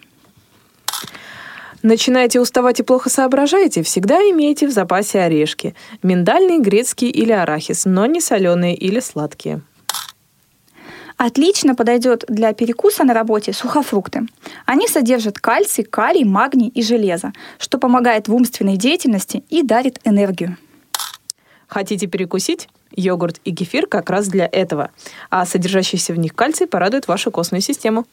Начинаете 1.85 2.41
уставать 2.41 2.79
и 2.79 2.83
плохо 2.83 3.11
соображаете? 3.11 3.83
Всегда 3.83 4.15
имейте 4.15 4.65
в 4.65 4.71
запасе 4.71 5.19
орешки. 5.19 5.75
Миндальный, 6.01 6.57
грецкий 6.57 7.11
или 7.11 7.31
арахис, 7.31 7.85
но 7.85 8.07
не 8.07 8.21
соленые 8.21 8.75
или 8.75 8.99
сладкие. 8.99 9.61
Отлично 11.15 11.75
подойдет 11.75 12.25
для 12.27 12.53
перекуса 12.53 13.03
на 13.03 13.13
работе 13.13 13.53
сухофрукты. 13.53 14.21
Они 14.65 14.87
содержат 14.87 15.37
кальций, 15.37 15.83
калий, 15.83 16.23
магний 16.23 16.69
и 16.69 16.81
железо, 16.81 17.33
что 17.59 17.77
помогает 17.77 18.27
в 18.27 18.33
умственной 18.33 18.77
деятельности 18.77 19.43
и 19.51 19.61
дарит 19.61 19.99
энергию. 20.05 20.57
Хотите 21.67 22.07
перекусить? 22.07 22.67
Йогурт 22.95 23.39
и 23.45 23.53
кефир 23.53 23.85
как 23.85 24.09
раз 24.09 24.27
для 24.27 24.49
этого, 24.51 24.89
а 25.29 25.45
содержащийся 25.45 26.13
в 26.13 26.17
них 26.17 26.33
кальций 26.33 26.65
порадует 26.65 27.07
вашу 27.07 27.29
костную 27.29 27.61
систему. 27.61 28.07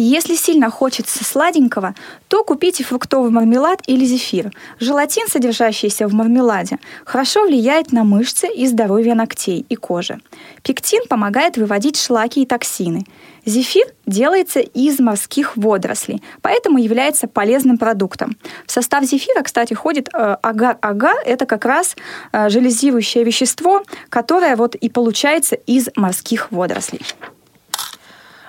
Если 0.00 0.36
сильно 0.36 0.70
хочется 0.70 1.24
сладенького, 1.24 1.92
то 2.28 2.44
купите 2.44 2.84
фруктовый 2.84 3.32
мармелад 3.32 3.82
или 3.88 4.04
зефир. 4.04 4.52
Желатин, 4.78 5.26
содержащийся 5.26 6.06
в 6.06 6.14
мармеладе, 6.14 6.78
хорошо 7.04 7.44
влияет 7.44 7.90
на 7.90 8.04
мышцы 8.04 8.46
и 8.46 8.68
здоровье 8.68 9.16
ногтей 9.16 9.66
и 9.68 9.74
кожи. 9.74 10.20
Пектин 10.62 11.02
помогает 11.08 11.56
выводить 11.56 11.96
шлаки 12.00 12.42
и 12.42 12.46
токсины. 12.46 13.06
Зефир 13.44 13.86
делается 14.06 14.60
из 14.60 15.00
морских 15.00 15.56
водорослей, 15.56 16.22
поэтому 16.42 16.78
является 16.78 17.26
полезным 17.26 17.76
продуктом. 17.76 18.36
В 18.66 18.70
состав 18.70 19.02
зефира, 19.02 19.42
кстати, 19.42 19.74
входит 19.74 20.10
э, 20.14 20.36
агар-агар. 20.42 21.16
Это 21.24 21.44
как 21.44 21.64
раз 21.64 21.96
э, 22.30 22.48
железирующее 22.50 23.24
вещество, 23.24 23.82
которое 24.10 24.54
вот 24.54 24.76
и 24.76 24.88
получается 24.88 25.56
из 25.56 25.88
морских 25.96 26.52
водорослей. 26.52 27.00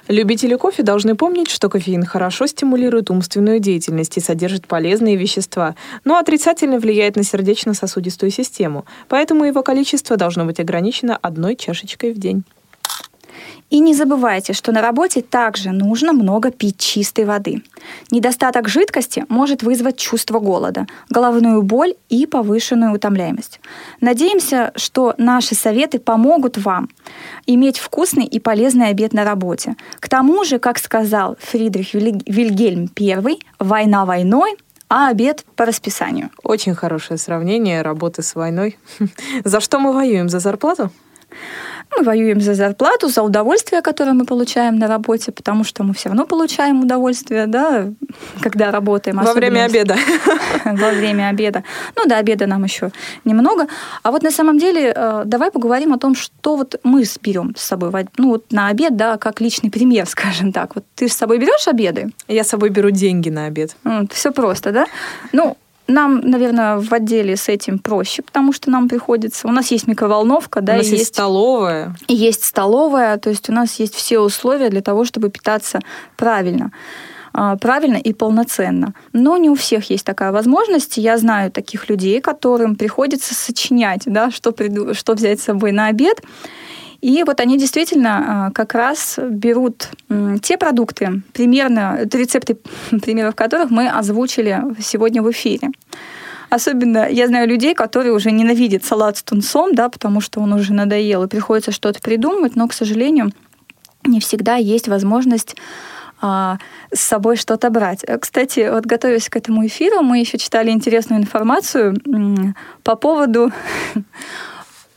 Любители 0.09 0.55
кофе 0.55 0.81
должны 0.81 1.13
помнить, 1.13 1.51
что 1.51 1.69
кофеин 1.69 2.03
хорошо 2.03 2.47
стимулирует 2.47 3.11
умственную 3.11 3.59
деятельность 3.59 4.17
и 4.17 4.19
содержит 4.19 4.65
полезные 4.65 5.15
вещества, 5.15 5.75
но 6.03 6.17
отрицательно 6.17 6.79
влияет 6.79 7.15
на 7.15 7.23
сердечно-сосудистую 7.23 8.31
систему, 8.31 8.85
поэтому 9.07 9.43
его 9.43 9.61
количество 9.61 10.17
должно 10.17 10.45
быть 10.45 10.59
ограничено 10.59 11.15
одной 11.15 11.55
чашечкой 11.55 12.13
в 12.13 12.17
день. 12.17 12.43
И 13.69 13.80
не 13.80 13.93
забывайте, 13.93 14.54
что 14.54 14.71
на 14.71 14.82
работе 14.82 15.21
также 15.21 15.71
нужно 15.71 16.13
много 16.13 16.52
пить 16.52 16.78
чистой 16.78 17.25
воды. 17.25 17.62
Недостаток 18.12 18.67
жидкости 18.67 19.25
может 19.30 19.63
вызвать 19.63 19.97
чувство 19.97 20.39
голода, 20.39 20.88
головную 21.10 21.62
боль 21.62 21.93
и 22.10 22.25
повышенную 22.25 22.93
утомляемость. 22.93 23.60
Надеемся, 24.02 24.71
что 24.75 25.13
наши 25.17 25.56
советы 25.56 25.99
помогут 25.99 26.58
вам 26.58 26.89
иметь 27.45 27.78
вкусный 27.78 28.25
и 28.25 28.39
полезный 28.39 28.88
обед 28.88 29.13
на 29.13 29.23
работе. 29.23 29.75
К 29.99 30.10
тому 30.10 30.43
же, 30.43 30.60
как 30.60 30.80
сказал 30.80 31.38
Фридрих 31.39 31.93
Вильгельм 31.93 32.89
I, 32.99 33.39
война 33.60 34.06
войной, 34.06 34.58
а 34.89 35.10
обед 35.10 35.45
по 35.56 35.65
расписанию. 35.65 36.32
Очень 36.43 36.73
хорошее 36.73 37.19
сравнение 37.19 37.84
работы 37.84 38.23
с 38.23 38.34
войной. 38.34 38.78
За 39.43 39.60
что 39.60 39.80
мы 39.80 39.93
воюем? 39.93 40.30
За 40.30 40.39
зарплату? 40.39 40.91
Мы 41.97 42.04
воюем 42.04 42.41
за 42.41 42.54
зарплату, 42.54 43.10
за 43.10 43.23
удовольствие, 43.23 43.82
которое 43.82 44.13
мы 44.13 44.25
получаем 44.25 44.78
на 44.78 44.88
работе, 44.88 45.32
потому 45.32 45.63
что 45.63 45.84
мы 45.84 45.93
все 45.93 46.10
равно 46.10 46.25
получаем 46.25 46.82
удовольствие, 46.82 47.47
да, 47.47 47.89
когда 48.41 48.71
работаем. 48.71 49.17
Во 49.17 49.34
время 49.34 49.65
обеда. 49.65 49.95
Во 50.65 50.91
время 50.91 51.30
обеда. 51.30 51.63
Ну, 51.95 52.06
до 52.06 52.17
обеда 52.17 52.47
нам 52.47 52.63
еще 52.63 52.91
немного. 53.25 53.67
А 54.04 54.12
вот 54.12 54.23
на 54.23 54.32
самом 54.32 54.60
деле 54.60 54.93
э, 54.95 55.23
давай 55.25 55.52
поговорим 55.52 55.93
о 55.93 55.97
том, 55.97 56.15
что 56.15 56.56
вот 56.56 56.80
мы 56.84 57.04
берем 57.21 57.56
с 57.58 57.63
собой 57.63 57.89
ну, 58.17 58.30
вот 58.30 58.52
на 58.52 58.67
обед, 58.67 58.95
да, 58.95 59.17
как 59.17 59.41
личный 59.41 59.71
пример, 59.71 60.06
скажем 60.10 60.52
так. 60.52 60.75
Вот 60.75 60.86
ты 60.95 61.08
с 61.08 61.13
собой 61.13 61.39
берешь 61.39 61.67
обеды? 61.67 62.12
Я 62.28 62.43
с 62.43 62.49
собой 62.49 62.69
беру 62.69 62.91
деньги 62.91 63.30
на 63.30 63.45
обед. 63.45 63.75
Все 64.12 64.32
просто, 64.32 64.71
да? 64.71 64.86
Ну, 65.32 65.58
нам, 65.89 66.21
наверное, 66.21 66.80
в 66.80 66.93
отделе 66.93 67.36
с 67.36 67.49
этим 67.49 67.80
проще, 67.80 68.21
потому 68.21 68.54
что 68.54 68.69
нам 68.69 68.88
приходится... 68.88 69.47
У 69.47 69.52
нас 69.52 69.71
есть 69.71 69.88
микроволновка, 69.88 70.62
да, 70.62 70.73
у 70.73 70.78
нас 70.78 70.86
есть, 70.86 70.99
есть 70.99 71.13
столовая. 71.13 71.95
И 72.08 72.13
есть 72.13 72.43
столовая, 72.43 73.17
то 73.17 73.30
есть 73.30 73.49
у 73.49 73.54
нас 73.54 73.80
есть 73.80 73.95
все 73.95 74.19
условия 74.19 74.69
для 74.69 74.82
того, 74.82 75.06
чтобы 75.06 75.30
питаться 75.30 75.80
правильно 76.15 76.71
а, 77.34 77.58
правильно 77.58 77.97
и 77.97 78.13
полноценно. 78.13 78.93
Но 79.13 79.38
не 79.38 79.49
у 79.49 79.56
всех 79.56 79.89
есть 79.89 80.06
такая 80.06 80.32
возможность. 80.32 80.97
Я 80.97 81.17
знаю 81.17 81.52
таких 81.52 81.89
людей, 81.89 82.21
которым 82.21 82.75
приходится 82.75 83.36
сочинять, 83.36 84.04
да, 84.06 84.32
что, 84.32 84.52
приду, 84.52 84.93
что 84.93 85.13
взять 85.13 85.39
с 85.39 85.43
собой 85.43 85.71
на 85.71 85.88
обед. 85.88 86.21
И 87.01 87.23
вот 87.23 87.39
они 87.39 87.57
действительно 87.57 88.47
а, 88.47 88.51
как 88.51 88.73
раз 88.73 89.17
берут 89.17 89.89
те 90.41 90.57
продукты, 90.57 91.21
примерно 91.33 91.99
рецепты 92.12 92.57
примеров 93.01 93.35
которых 93.35 93.69
мы 93.69 93.88
озвучили 93.88 94.62
сегодня 94.81 95.21
в 95.21 95.31
эфире. 95.31 95.69
Особенно 96.49 97.07
я 97.07 97.27
знаю 97.27 97.47
людей, 97.47 97.75
которые 97.75 98.12
уже 98.12 98.31
ненавидят 98.31 98.83
салат 98.83 99.17
с 99.17 99.23
тунцом, 99.23 99.75
да, 99.75 99.88
потому 99.88 100.19
что 100.19 100.39
он 100.41 100.51
уже 100.53 100.73
надоел, 100.73 101.23
и 101.23 101.27
приходится 101.27 101.71
что-то 101.71 102.01
придумывать, 102.01 102.55
но, 102.55 102.67
к 102.67 102.73
сожалению, 102.73 103.31
не 104.03 104.19
всегда 104.19 104.55
есть 104.55 104.88
возможность 104.88 105.55
а, 106.21 106.57
с 106.91 106.99
собой 106.99 107.38
что-то 107.38 107.69
брать. 107.69 108.03
Кстати, 108.19 108.69
вот 108.71 108.85
готовясь 108.85 109.29
к 109.29 109.35
этому 109.35 109.65
эфиру, 109.65 110.01
мы 110.01 110.19
еще 110.19 110.38
читали 110.38 110.71
интересную 110.71 111.21
информацию 111.21 111.95
по 112.83 112.95
поводу, 112.95 113.51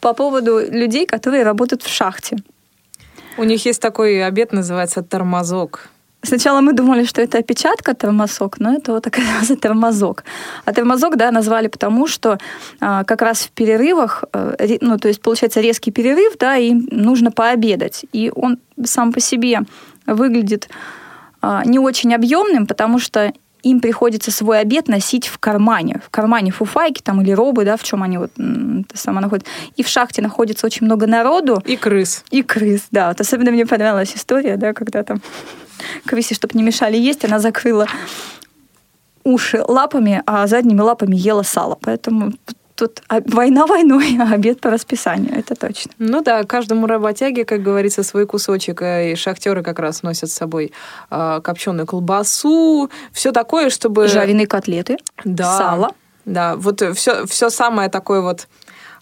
по 0.03 0.15
поводу 0.15 0.59
людей, 0.59 1.07
которые 1.07 1.45
работают 1.45 1.83
в 1.83 1.89
шахте. 1.89 2.37
У 3.39 3.45
них 3.45 3.67
есть 3.67 3.81
такой 3.81 4.23
обед, 4.27 4.53
называется 4.53 5.03
тормозок. 5.03 5.89
Сначала 6.25 6.61
мы 6.61 6.73
думали, 6.73 7.05
что 7.05 7.23
это 7.23 7.39
опечатка 7.39 7.95
тормозок, 7.95 8.61
но 8.61 8.75
это 8.75 8.93
вот 8.93 9.07
оказался 9.07 9.57
тормозок. 9.63 10.25
А 10.65 10.73
тормозок, 10.73 11.17
да, 11.17 11.31
назвали 11.31 11.69
потому, 11.69 12.09
что 12.09 12.39
а, 12.81 13.05
как 13.05 13.23
раз 13.23 13.43
в 13.43 13.51
перерывах, 13.51 14.25
а, 14.33 14.55
ну, 14.81 14.99
то 14.99 15.09
есть 15.09 15.23
получается 15.23 15.61
резкий 15.61 15.93
перерыв, 15.93 16.37
да, 16.39 16.57
им 16.57 16.89
нужно 16.91 17.31
пообедать. 17.31 18.05
И 18.13 18.33
он 18.35 18.59
сам 18.85 19.13
по 19.13 19.21
себе 19.21 19.61
выглядит 20.07 20.69
а, 21.41 21.63
не 21.65 21.79
очень 21.79 22.15
объемным, 22.15 22.67
потому 22.67 22.99
что 22.99 23.33
им 23.63 23.81
приходится 23.81 24.31
свой 24.31 24.61
обед 24.61 24.89
носить 24.89 25.27
в 25.29 25.39
кармане. 25.39 26.01
В 26.05 26.11
кармане 26.11 26.51
фуфайки 26.51 27.01
там 27.03 27.21
или 27.21 27.33
робы, 27.33 27.65
да, 27.65 27.77
в 27.77 27.83
чем 27.83 28.03
они 28.03 28.19
вот 28.19 28.33
это 28.33 28.99
само 28.99 29.21
находят. 29.21 29.47
И 29.77 29.83
в 29.83 29.89
шахте 29.89 30.23
находится 30.23 30.67
очень 30.67 30.87
много 30.87 31.07
народу. 31.07 31.63
И 31.65 31.77
крыс. 31.77 32.25
И 32.31 32.43
крыс, 32.43 32.83
да. 32.91 33.09
Вот 33.09 33.21
особенно 33.21 33.51
мне 33.51 33.67
понравилась 33.67 34.13
история, 34.15 34.57
да, 34.57 34.73
когда 34.73 35.03
там 35.03 35.21
крысе, 36.07 36.35
чтобы 36.35 36.57
не 36.57 36.63
мешали 36.63 36.97
есть, 36.97 37.25
она 37.25 37.39
закрыла 37.39 37.87
уши 39.25 39.63
лапами, 39.67 40.23
а 40.27 40.47
задними 40.47 40.81
лапами 40.81 41.17
ела 41.17 41.43
сало. 41.43 41.79
Поэтому 41.81 42.33
тут 42.83 43.03
война 43.27 43.67
войной, 43.67 44.19
а 44.21 44.35
обед 44.35 44.61
по 44.61 44.71
расписанию, 44.71 45.39
это 45.39 45.55
точно. 45.55 45.93
Ну 45.99 46.23
да, 46.23 46.43
каждому 46.45 46.87
работяге, 46.87 47.45
как 47.45 47.63
говорится, 47.63 48.03
свой 48.03 48.27
кусочек. 48.27 48.83
И 48.83 49.15
шахтеры 49.17 49.63
как 49.63 49.79
раз 49.79 50.03
носят 50.03 50.31
с 50.31 50.35
собой 50.35 50.73
э, 51.11 51.41
копченую 51.43 51.87
колбасу, 51.87 52.91
все 53.13 53.33
такое, 53.33 53.71
чтобы... 53.71 54.09
Жареные 54.09 54.47
котлеты, 54.47 54.99
да, 55.25 55.59
сало. 55.59 55.91
Да, 56.25 56.57
вот 56.57 56.83
все, 56.97 57.27
все 57.27 57.51
самое 57.51 57.89
такое 57.89 58.21
вот 58.21 58.49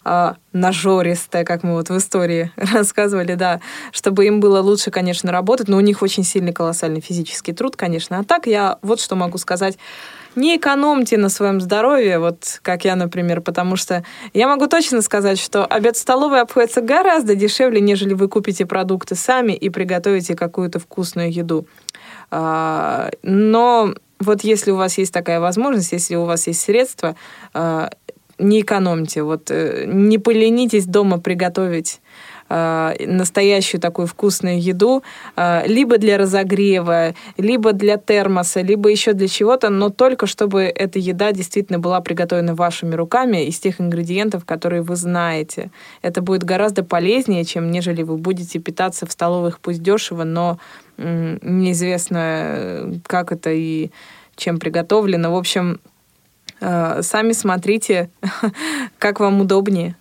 э, 0.05 0.33
нажористое, 0.53 1.43
как 1.43 1.63
мы 1.63 1.73
вот 1.73 1.89
в 1.89 1.97
истории 1.97 2.51
рассказывали, 2.73 3.33
да, 3.33 3.61
чтобы 3.91 4.27
им 4.27 4.39
было 4.39 4.61
лучше, 4.61 4.91
конечно, 4.91 5.31
работать, 5.31 5.67
но 5.67 5.77
у 5.77 5.81
них 5.81 6.03
очень 6.03 6.23
сильный 6.23 6.53
колоссальный 6.53 7.01
физический 7.01 7.53
труд, 7.53 7.75
конечно. 7.75 8.19
А 8.19 8.23
так 8.23 8.45
я 8.45 8.77
вот 8.83 8.99
что 9.01 9.15
могу 9.15 9.39
сказать 9.39 9.77
не 10.35 10.57
экономьте 10.57 11.17
на 11.17 11.29
своем 11.29 11.59
здоровье, 11.61 12.19
вот 12.19 12.59
как 12.61 12.85
я, 12.85 12.95
например, 12.95 13.41
потому 13.41 13.75
что 13.75 14.03
я 14.33 14.47
могу 14.47 14.67
точно 14.67 15.01
сказать, 15.01 15.39
что 15.39 15.65
обед 15.65 15.95
в 15.95 15.99
столовой 15.99 16.41
обходится 16.41 16.81
гораздо 16.81 17.35
дешевле, 17.35 17.81
нежели 17.81 18.13
вы 18.13 18.27
купите 18.27 18.65
продукты 18.65 19.15
сами 19.15 19.53
и 19.53 19.69
приготовите 19.69 20.35
какую-то 20.35 20.79
вкусную 20.79 21.31
еду. 21.31 21.67
А, 22.29 23.11
но 23.23 23.93
вот 24.19 24.43
если 24.43 24.71
у 24.71 24.75
вас 24.75 24.97
есть 24.97 25.13
такая 25.13 25.39
возможность, 25.39 25.91
если 25.91 26.15
у 26.15 26.25
вас 26.25 26.47
есть 26.47 26.61
средства, 26.61 27.15
а, 27.53 27.89
не 28.41 28.61
экономьте, 28.61 29.23
вот 29.23 29.51
э, 29.51 29.85
не 29.85 30.17
поленитесь 30.17 30.85
дома 30.85 31.19
приготовить 31.19 32.01
Э, 32.53 32.95
настоящую 33.07 33.79
такую 33.79 34.07
вкусную 34.07 34.61
еду, 34.61 35.03
э, 35.37 35.65
либо 35.67 35.97
для 35.97 36.17
разогрева, 36.17 37.15
либо 37.37 37.71
для 37.71 37.95
термоса, 37.95 38.59
либо 38.59 38.89
еще 38.89 39.13
для 39.13 39.29
чего-то, 39.29 39.69
но 39.69 39.89
только 39.89 40.27
чтобы 40.27 40.63
эта 40.63 40.99
еда 40.99 41.31
действительно 41.31 41.79
была 41.79 42.01
приготовлена 42.01 42.53
вашими 42.53 42.93
руками 42.93 43.45
из 43.45 43.57
тех 43.57 43.79
ингредиентов, 43.79 44.43
которые 44.43 44.81
вы 44.81 44.97
знаете. 44.97 45.71
Это 46.01 46.21
будет 46.21 46.43
гораздо 46.43 46.83
полезнее, 46.83 47.45
чем 47.45 47.71
нежели 47.71 48.03
вы 48.03 48.17
будете 48.17 48.59
питаться 48.59 49.05
в 49.05 49.13
столовых, 49.13 49.61
пусть 49.61 49.81
дешево, 49.81 50.25
но 50.25 50.59
неизвестно, 50.97 52.99
как 53.07 53.31
это 53.31 53.51
и 53.53 53.91
чем 54.35 54.59
приготовлено. 54.59 55.31
В 55.31 55.37
общем, 55.37 55.79
э, 56.59 57.01
сами 57.01 57.31
смотрите, 57.31 58.09
как 58.99 59.21
вам 59.21 59.39
удобнее. 59.39 59.95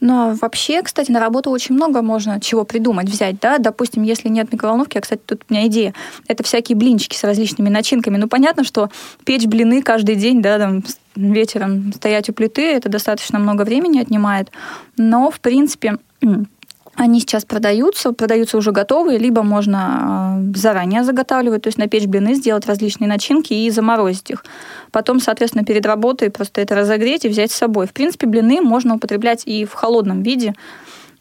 Но 0.00 0.36
вообще, 0.40 0.82
кстати, 0.82 1.10
на 1.10 1.20
работу 1.20 1.50
очень 1.50 1.74
много 1.74 2.02
можно 2.02 2.40
чего 2.40 2.64
придумать, 2.64 3.08
взять, 3.08 3.40
да, 3.40 3.58
допустим, 3.58 4.02
если 4.02 4.28
нет 4.28 4.52
микроволновки, 4.52 4.98
а, 4.98 5.00
кстати, 5.00 5.22
тут 5.24 5.42
у 5.48 5.52
меня 5.52 5.66
идея, 5.66 5.94
это 6.28 6.42
всякие 6.42 6.76
блинчики 6.76 7.16
с 7.16 7.24
различными 7.24 7.68
начинками. 7.68 8.16
Ну, 8.16 8.28
понятно, 8.28 8.64
что 8.64 8.90
печь 9.24 9.46
блины 9.46 9.82
каждый 9.82 10.16
день, 10.16 10.42
да, 10.42 10.58
там, 10.58 10.82
вечером 11.16 11.92
стоять 11.92 12.28
у 12.28 12.32
плиты, 12.32 12.72
это 12.72 12.88
достаточно 12.88 13.38
много 13.38 13.62
времени 13.62 14.00
отнимает, 14.00 14.50
но, 14.96 15.30
в 15.30 15.40
принципе, 15.40 15.98
они 16.96 17.20
сейчас 17.20 17.44
продаются, 17.44 18.12
продаются 18.12 18.56
уже 18.56 18.72
готовые, 18.72 19.18
либо 19.18 19.42
можно 19.42 19.78
а, 19.78 20.40
заранее 20.54 21.04
заготавливать, 21.04 21.62
то 21.62 21.68
есть 21.68 21.78
на 21.78 21.88
печь 21.88 22.06
блины 22.06 22.34
сделать 22.34 22.66
различные 22.66 23.08
начинки 23.08 23.52
и 23.52 23.70
заморозить 23.70 24.30
их. 24.30 24.44
Потом, 24.92 25.20
соответственно, 25.20 25.64
перед 25.64 25.84
работой 25.86 26.30
просто 26.30 26.60
это 26.60 26.74
разогреть 26.74 27.24
и 27.24 27.28
взять 27.28 27.50
с 27.50 27.56
собой. 27.56 27.86
В 27.86 27.92
принципе, 27.92 28.26
блины 28.26 28.60
можно 28.60 28.94
употреблять 28.94 29.42
и 29.46 29.64
в 29.64 29.72
холодном 29.72 30.22
виде, 30.22 30.54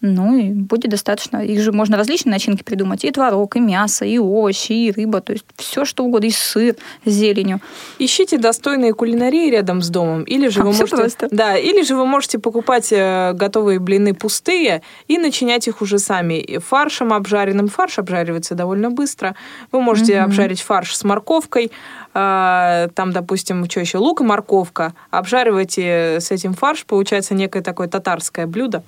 ну 0.05 0.37
и 0.37 0.51
будет 0.51 0.91
достаточно. 0.91 1.37
Их 1.37 1.61
же 1.61 1.71
можно 1.71 1.95
различные 1.95 2.33
начинки 2.33 2.61
придумать. 2.61 3.05
И 3.05 3.11
творог, 3.11 3.55
и 3.55 3.61
мясо, 3.61 4.03
и 4.03 4.17
овощи, 4.17 4.73
и 4.73 4.91
рыба. 4.91 5.21
То 5.21 5.31
есть 5.31 5.45
все 5.55 5.85
что 5.85 6.03
угодно. 6.03 6.27
И 6.27 6.29
сыр 6.29 6.75
с 7.05 7.09
зеленью. 7.09 7.61
Ищите 7.99 8.37
достойные 8.37 8.93
кулинарии 8.93 9.49
рядом 9.49 9.81
с 9.81 9.87
домом. 9.87 10.23
Или 10.23 10.49
же, 10.49 10.59
а, 10.59 10.63
вы 10.65 10.73
можете, 10.73 10.97
просто. 10.97 11.27
Да, 11.31 11.57
или 11.57 11.83
же 11.83 11.95
вы 11.95 12.05
можете 12.05 12.37
покупать 12.37 12.91
э, 12.91 13.31
готовые 13.33 13.79
блины 13.79 14.13
пустые 14.13 14.81
и 15.07 15.17
начинять 15.17 15.69
их 15.69 15.81
уже 15.81 15.99
сами. 15.99 16.59
Фаршем 16.59 17.13
обжаренным. 17.13 17.69
Фарш 17.69 17.97
обжаривается 17.97 18.55
довольно 18.55 18.91
быстро. 18.91 19.35
Вы 19.71 19.81
можете 19.81 20.17
угу. 20.17 20.25
обжарить 20.25 20.61
фарш 20.61 20.97
с 20.97 21.05
морковкой. 21.05 21.71
А, 22.13 22.89
там, 22.89 23.13
допустим, 23.13 23.69
что 23.69 23.79
еще? 23.79 23.99
Лук 23.99 24.19
и 24.19 24.25
морковка. 24.25 24.93
Обжаривайте 25.11 26.17
с 26.19 26.29
этим 26.29 26.53
фарш. 26.53 26.85
Получается 26.85 27.33
некое 27.35 27.61
такое 27.63 27.87
татарское 27.87 28.47
блюдо. 28.47 28.83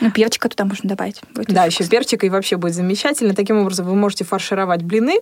Ну, 0.00 0.10
перчика 0.10 0.48
туда 0.48 0.64
можно 0.64 0.88
добавить. 0.88 1.20
Будет 1.34 1.48
да, 1.48 1.64
еще 1.64 1.86
перчика, 1.86 2.26
и 2.26 2.28
вообще 2.28 2.56
будет 2.56 2.74
замечательно. 2.74 3.34
Таким 3.34 3.58
образом, 3.58 3.86
вы 3.86 3.94
можете 3.94 4.24
фаршировать 4.24 4.82
блины 4.82 5.20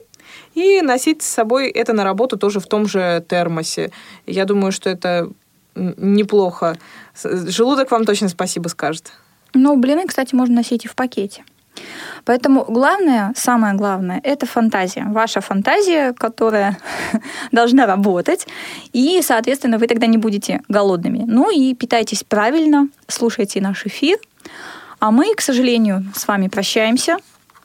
и 0.54 0.80
носить 0.82 1.22
с 1.22 1.26
собой 1.26 1.68
это 1.68 1.92
на 1.92 2.04
работу 2.04 2.36
тоже 2.36 2.60
в 2.60 2.66
том 2.66 2.86
же 2.86 3.24
термосе. 3.28 3.92
Я 4.26 4.44
думаю, 4.44 4.72
что 4.72 4.90
это 4.90 5.30
неплохо. 5.74 6.76
Желудок 7.22 7.90
вам 7.90 8.04
точно 8.04 8.28
спасибо 8.28 8.68
скажет. 8.68 9.12
Ну, 9.54 9.76
блины, 9.76 10.06
кстати, 10.06 10.34
можно 10.34 10.56
носить 10.56 10.84
и 10.84 10.88
в 10.88 10.94
пакете. 10.94 11.44
Поэтому 12.24 12.64
главное, 12.64 13.32
самое 13.36 13.74
главное, 13.74 14.20
это 14.22 14.46
фантазия. 14.46 15.04
Ваша 15.08 15.40
фантазия, 15.40 16.12
которая 16.12 16.78
должна 17.52 17.86
работать. 17.86 18.46
И, 18.92 19.20
соответственно, 19.22 19.78
вы 19.78 19.86
тогда 19.86 20.06
не 20.06 20.18
будете 20.18 20.60
голодными. 20.68 21.24
Ну 21.26 21.50
и 21.50 21.74
питайтесь 21.74 22.24
правильно, 22.24 22.88
слушайте 23.08 23.60
наш 23.60 23.86
эфир– 23.86 24.18
а 25.04 25.10
мы, 25.10 25.34
к 25.34 25.42
сожалению, 25.42 26.04
с 26.14 26.26
вами 26.26 26.48
прощаемся. 26.48 27.18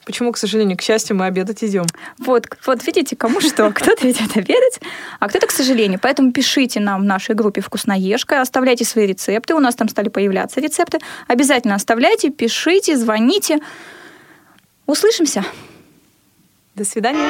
Почему, 0.05 0.33
к 0.33 0.37
сожалению, 0.37 0.77
к 0.77 0.81
счастью, 0.81 1.15
мы 1.15 1.25
обедать 1.25 1.63
идем? 1.63 1.85
Вот, 2.17 2.47
вот 2.65 2.85
видите, 2.85 3.15
кому 3.15 3.39
что. 3.39 3.71
Кто-то 3.73 4.11
идет 4.11 4.35
обедать, 4.35 4.81
а 5.19 5.29
кто-то, 5.29 5.47
к 5.47 5.51
сожалению. 5.51 5.99
Поэтому 6.01 6.33
пишите 6.33 6.81
нам 6.81 7.01
в 7.01 7.05
нашей 7.05 7.35
группе 7.35 7.61
«Вкусноежка», 7.61 8.41
оставляйте 8.41 8.83
свои 8.83 9.05
рецепты. 9.05 9.55
У 9.55 9.59
нас 9.59 9.75
там 9.75 9.87
стали 9.87 10.09
появляться 10.09 10.59
рецепты. 10.59 10.99
Обязательно 11.27 11.75
оставляйте, 11.75 12.29
пишите, 12.29 12.97
звоните. 12.97 13.59
Услышимся. 14.89 15.45
До 16.73 16.83
свидания. 16.83 17.29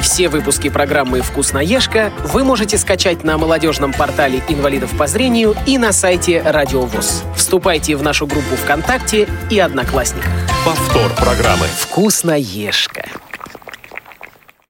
Все 0.00 0.30
выпуски 0.30 0.70
программы 0.70 1.20
«Вкусноежка» 1.20 2.10
вы 2.24 2.44
можете 2.44 2.78
скачать 2.78 3.24
на 3.24 3.36
молодежном 3.36 3.92
портале 3.92 4.42
инвалидов 4.48 4.96
по 4.96 5.06
зрению 5.06 5.54
и 5.66 5.76
на 5.76 5.92
сайте 5.92 6.40
Радио 6.40 6.86
ВОЗ. 6.86 7.24
Вступайте 7.36 7.94
в 7.94 8.02
нашу 8.02 8.26
группу 8.26 8.56
ВКонтакте 8.56 9.28
и 9.50 9.58
Одноклассниках. 9.58 10.32
Повтор 10.64 11.10
программы. 11.14 11.66
«Вкусноежка». 11.66 13.04